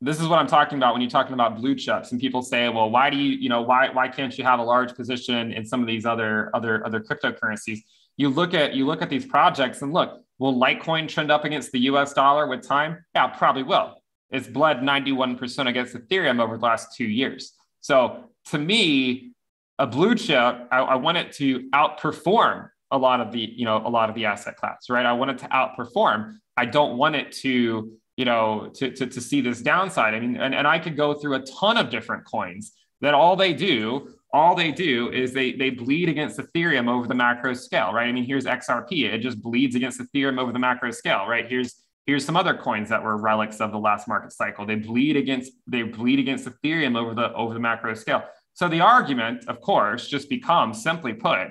[0.00, 2.12] This is what I'm talking about when you're talking about blue chips.
[2.12, 4.62] And people say, well, why do you, you know, why why can't you have a
[4.62, 7.80] large position in some of these other other other cryptocurrencies?
[8.16, 11.70] You look at you look at these projects and look, will Litecoin trend up against
[11.72, 13.04] the US dollar with time?
[13.14, 13.96] Yeah, probably will.
[14.30, 17.52] It's bled 91% against Ethereum over the last two years.
[17.80, 19.32] So to me,
[19.78, 23.76] a blue chip, I, I want it to outperform a lot of the you know
[23.84, 25.06] a lot of the asset class right?
[25.06, 26.36] I want it to outperform.
[26.56, 30.14] I don't want it to you know to, to, to see this downside.
[30.14, 33.36] I mean and, and i could go through a ton of different coins that all
[33.36, 37.92] they do all they do is they they bleed against ethereum over the macro scale
[37.92, 38.08] right?
[38.08, 41.48] I mean here's xrp it just bleeds against ethereum over the macro scale right?
[41.48, 44.66] Here's here's some other coins that were relics of the last market cycle.
[44.66, 48.24] They bleed against they bleed against ethereum over the over the macro scale.
[48.54, 51.48] So the argument of course just becomes simply put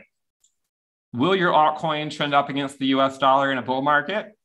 [1.13, 4.37] Will your altcoin trend up against the US dollar in a bull market?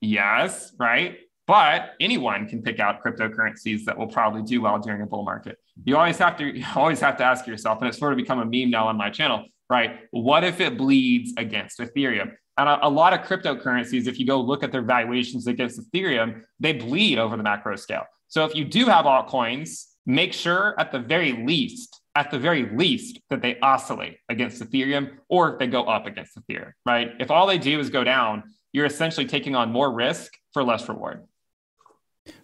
[0.00, 1.18] Yes, right?
[1.46, 5.58] But anyone can pick out cryptocurrencies that will probably do well during a bull market.
[5.84, 8.38] You always have to you always have to ask yourself, and it's sort of become
[8.38, 10.00] a meme now on my channel, right?
[10.10, 12.32] What if it bleeds against Ethereum?
[12.58, 16.42] And a, a lot of cryptocurrencies, if you go look at their valuations against Ethereum,
[16.60, 18.04] they bleed over the macro scale.
[18.28, 22.68] So if you do have altcoins, make sure at the very least at the very
[22.76, 27.12] least that they oscillate against Ethereum or they go up against Ethereum, right?
[27.18, 30.88] If all they do is go down, you're essentially taking on more risk for less
[30.88, 31.24] reward.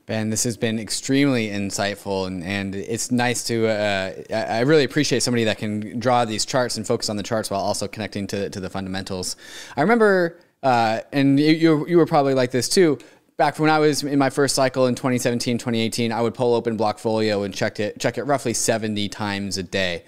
[0.07, 3.69] Ben, this has been extremely insightful, and, and it's nice to.
[3.69, 7.51] Uh, I really appreciate somebody that can draw these charts and focus on the charts
[7.51, 9.36] while also connecting to, to the fundamentals.
[9.77, 12.99] I remember, uh, and you, you were probably like this too
[13.39, 16.77] back when I was in my first cycle in 2017, 2018, I would pull open
[16.77, 20.05] Blockfolio and check it, check it roughly 70 times a day.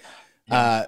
[0.49, 0.83] Uh,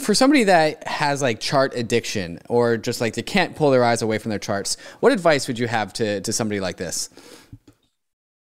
[0.00, 4.00] for somebody that has like chart addiction or just like they can't pull their eyes
[4.00, 7.10] away from their charts, what advice would you have to, to somebody like this?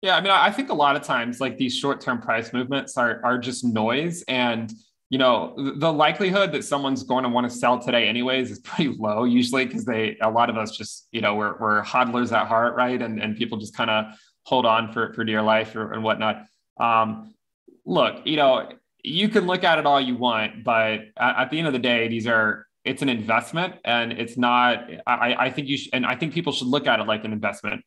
[0.02, 3.20] Yeah, I mean, I think a lot of times like these short-term price movements are
[3.26, 4.72] are just noise, and
[5.10, 8.96] you know, the likelihood that someone's going to want to sell today anyways is pretty
[8.98, 12.48] low usually because they, a lot of us just, you know, we're, we're hodlers at
[12.48, 13.02] heart, right?
[13.02, 14.06] And, and people just kind of
[14.44, 16.44] hold on for, for dear life or, and whatnot.
[16.80, 17.34] Um,
[17.86, 18.70] look, you know,
[19.04, 21.80] you can look at it all you want, but at, at the end of the
[21.80, 26.06] day, these are, it's an investment and it's not, I, I think you should, and
[26.06, 27.84] I think people should look at it like an investment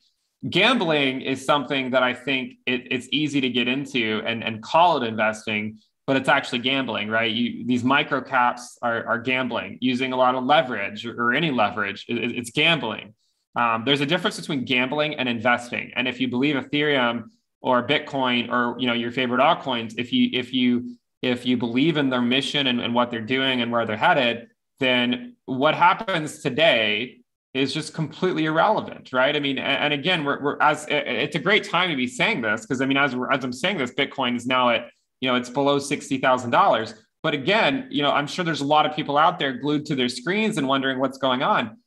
[0.48, 5.02] gambling is something that I think it, it's easy to get into and, and call
[5.02, 5.78] it investing
[6.09, 7.30] but it's actually gambling, right?
[7.30, 11.51] You, these micro caps are, are gambling, using a lot of leverage or, or any
[11.51, 12.06] leverage.
[12.09, 13.12] It, it's gambling.
[13.55, 15.93] Um, there's a difference between gambling and investing.
[15.97, 17.24] And if you believe Ethereum
[17.60, 21.98] or Bitcoin or you know your favorite altcoins, if you if you if you believe
[21.98, 24.48] in their mission and, and what they're doing and where they're headed,
[24.80, 27.18] then what happens today
[27.52, 29.36] is just completely irrelevant, right?
[29.36, 32.40] I mean, and, and again, we're, we're as it's a great time to be saying
[32.40, 34.89] this because I mean, as as I'm saying this, Bitcoin is now at
[35.20, 36.94] you know, it's below $60,000.
[37.22, 39.94] But again, you know, I'm sure there's a lot of people out there glued to
[39.94, 41.78] their screens and wondering what's going on.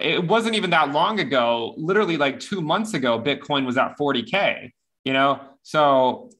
[0.00, 4.72] It wasn't even that long ago, literally like two months ago, Bitcoin was at 40K,
[5.04, 5.40] you know?
[5.62, 6.30] So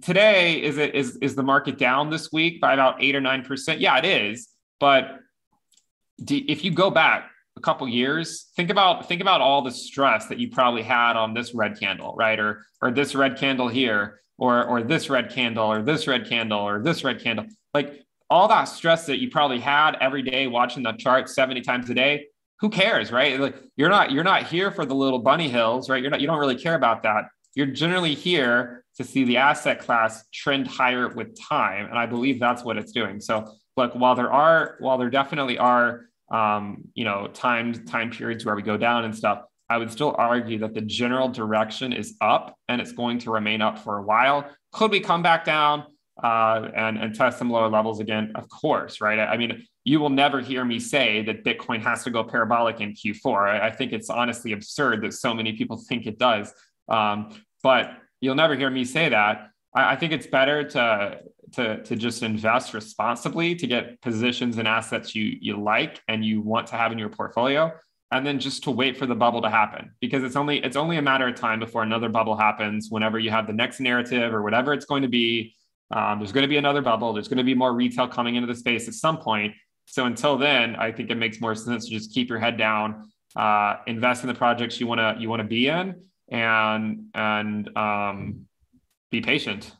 [0.00, 3.44] today, is it is is the market down this week by about eight or nine
[3.44, 3.80] percent?
[3.80, 4.48] Yeah, it is.
[4.80, 5.20] But
[6.28, 10.38] if you go back a couple years, think about think about all the stress that
[10.38, 12.38] you probably had on this red candle, right?
[12.38, 16.60] Or or this red candle here or or this red candle or this red candle
[16.60, 17.46] or this red candle.
[17.74, 21.90] Like all that stress that you probably had every day watching the chart 70 times
[21.90, 22.26] a day,
[22.60, 23.38] who cares, right?
[23.38, 26.00] Like you're not you're not here for the little bunny hills, right?
[26.00, 27.24] You're not you don't really care about that.
[27.54, 32.40] You're generally here to see the asset class trend higher with time, and I believe
[32.40, 33.20] that's what it's doing.
[33.20, 38.44] So, look, while there are while there definitely are um, you know timed time periods
[38.46, 39.42] where we go down and stuff,
[39.72, 43.62] I would still argue that the general direction is up and it's going to remain
[43.62, 44.44] up for a while.
[44.70, 45.84] Could we come back down
[46.22, 48.32] uh, and, and test some lower levels again?
[48.34, 49.18] Of course, right?
[49.18, 52.82] I, I, mean, you will never hear me say that Bitcoin has to go parabolic
[52.82, 53.48] in Q4.
[53.48, 56.52] I, I think it's honestly absurd that so many people think it does.
[56.86, 57.30] Um,
[57.62, 59.48] but you'll never hear me say that.
[59.74, 61.20] I, I think it's better to
[61.52, 66.40] to, to just invest responsibly to get positions and assets you you like and you
[66.40, 67.70] want to have in your portfolio
[68.12, 70.98] and then just to wait for the bubble to happen because it's only it's only
[70.98, 74.42] a matter of time before another bubble happens whenever you have the next narrative or
[74.42, 75.54] whatever it's going to be
[75.90, 78.46] um, there's going to be another bubble there's going to be more retail coming into
[78.46, 79.52] the space at some point
[79.86, 83.10] so until then i think it makes more sense to just keep your head down
[83.34, 85.94] uh, invest in the projects you want to you want to be in
[86.30, 88.46] and and um,
[89.12, 89.72] be patient.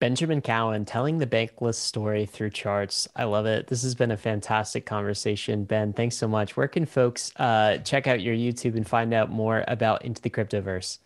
[0.00, 3.08] Benjamin Cowen telling the bankless story through charts.
[3.16, 3.66] I love it.
[3.66, 5.64] This has been a fantastic conversation.
[5.64, 6.56] Ben, thanks so much.
[6.56, 10.30] Where can folks uh, check out your YouTube and find out more about Into the
[10.30, 10.98] Cryptoverse?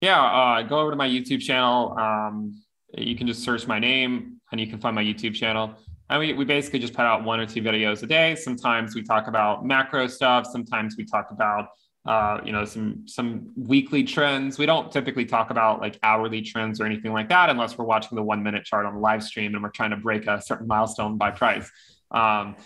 [0.00, 1.98] Yeah, uh, go over to my YouTube channel.
[1.98, 2.62] Um,
[2.96, 5.74] you can just search my name and you can find my YouTube channel.
[6.08, 8.36] And we, we basically just put out one or two videos a day.
[8.36, 10.46] Sometimes we talk about macro stuff.
[10.46, 11.68] Sometimes we talk about
[12.06, 14.58] uh, you know, some some weekly trends.
[14.58, 18.16] We don't typically talk about like hourly trends or anything like that unless we're watching
[18.16, 20.66] the one minute chart on the live stream and we're trying to break a certain
[20.66, 21.70] milestone by price.
[22.10, 22.56] Um,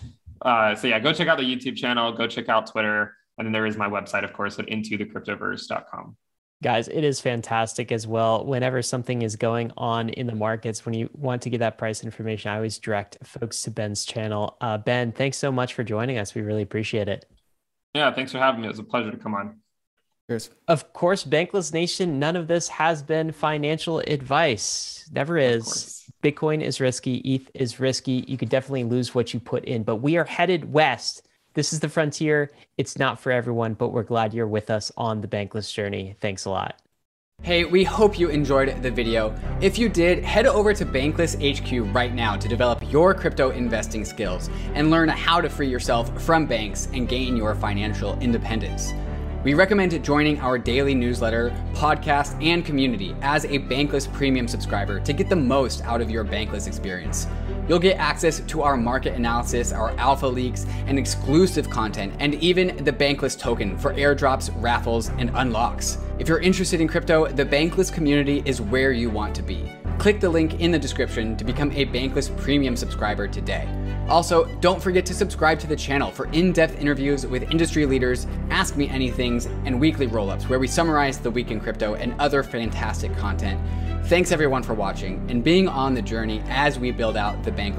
[0.42, 3.52] uh, so yeah, go check out the YouTube channel, go check out Twitter, and then
[3.52, 6.16] there is my website, of course, at intothecryptoverse.com.
[6.60, 8.44] Guys, it is fantastic as well.
[8.44, 12.02] Whenever something is going on in the markets, when you want to get that price
[12.02, 14.56] information, I always direct folks to Ben's channel.
[14.60, 16.34] Uh, ben, thanks so much for joining us.
[16.34, 17.26] We really appreciate it.
[17.94, 18.66] Yeah, thanks for having me.
[18.66, 19.56] It was a pleasure to come on.
[20.28, 20.50] Cheers.
[20.68, 25.08] Of course, Bankless Nation, none of this has been financial advice.
[25.10, 26.04] Never is.
[26.22, 28.24] Bitcoin is risky, ETH is risky.
[28.28, 31.26] You could definitely lose what you put in, but we are headed west.
[31.54, 32.50] This is the frontier.
[32.76, 36.14] It's not for everyone, but we're glad you're with us on the Bankless journey.
[36.20, 36.80] Thanks a lot.
[37.48, 39.34] Hey, we hope you enjoyed the video.
[39.62, 44.04] If you did, head over to Bankless HQ right now to develop your crypto investing
[44.04, 48.92] skills and learn how to free yourself from banks and gain your financial independence.
[49.44, 55.12] We recommend joining our daily newsletter, podcast, and community as a Bankless Premium subscriber to
[55.14, 57.28] get the most out of your Bankless experience.
[57.68, 62.82] You'll get access to our market analysis, our alpha leaks, and exclusive content, and even
[62.84, 65.98] the Bankless token for airdrops, raffles, and unlocks.
[66.18, 69.70] If you're interested in crypto, the Bankless community is where you want to be.
[69.98, 73.68] Click the link in the description to become a Bankless Premium subscriber today.
[74.08, 78.28] Also, don't forget to subscribe to the channel for in depth interviews with industry leaders,
[78.48, 82.18] Ask Me Anythings, and weekly roll ups where we summarize the week in crypto and
[82.20, 83.60] other fantastic content.
[84.06, 87.76] Thanks everyone for watching and being on the journey as we build out the Bankless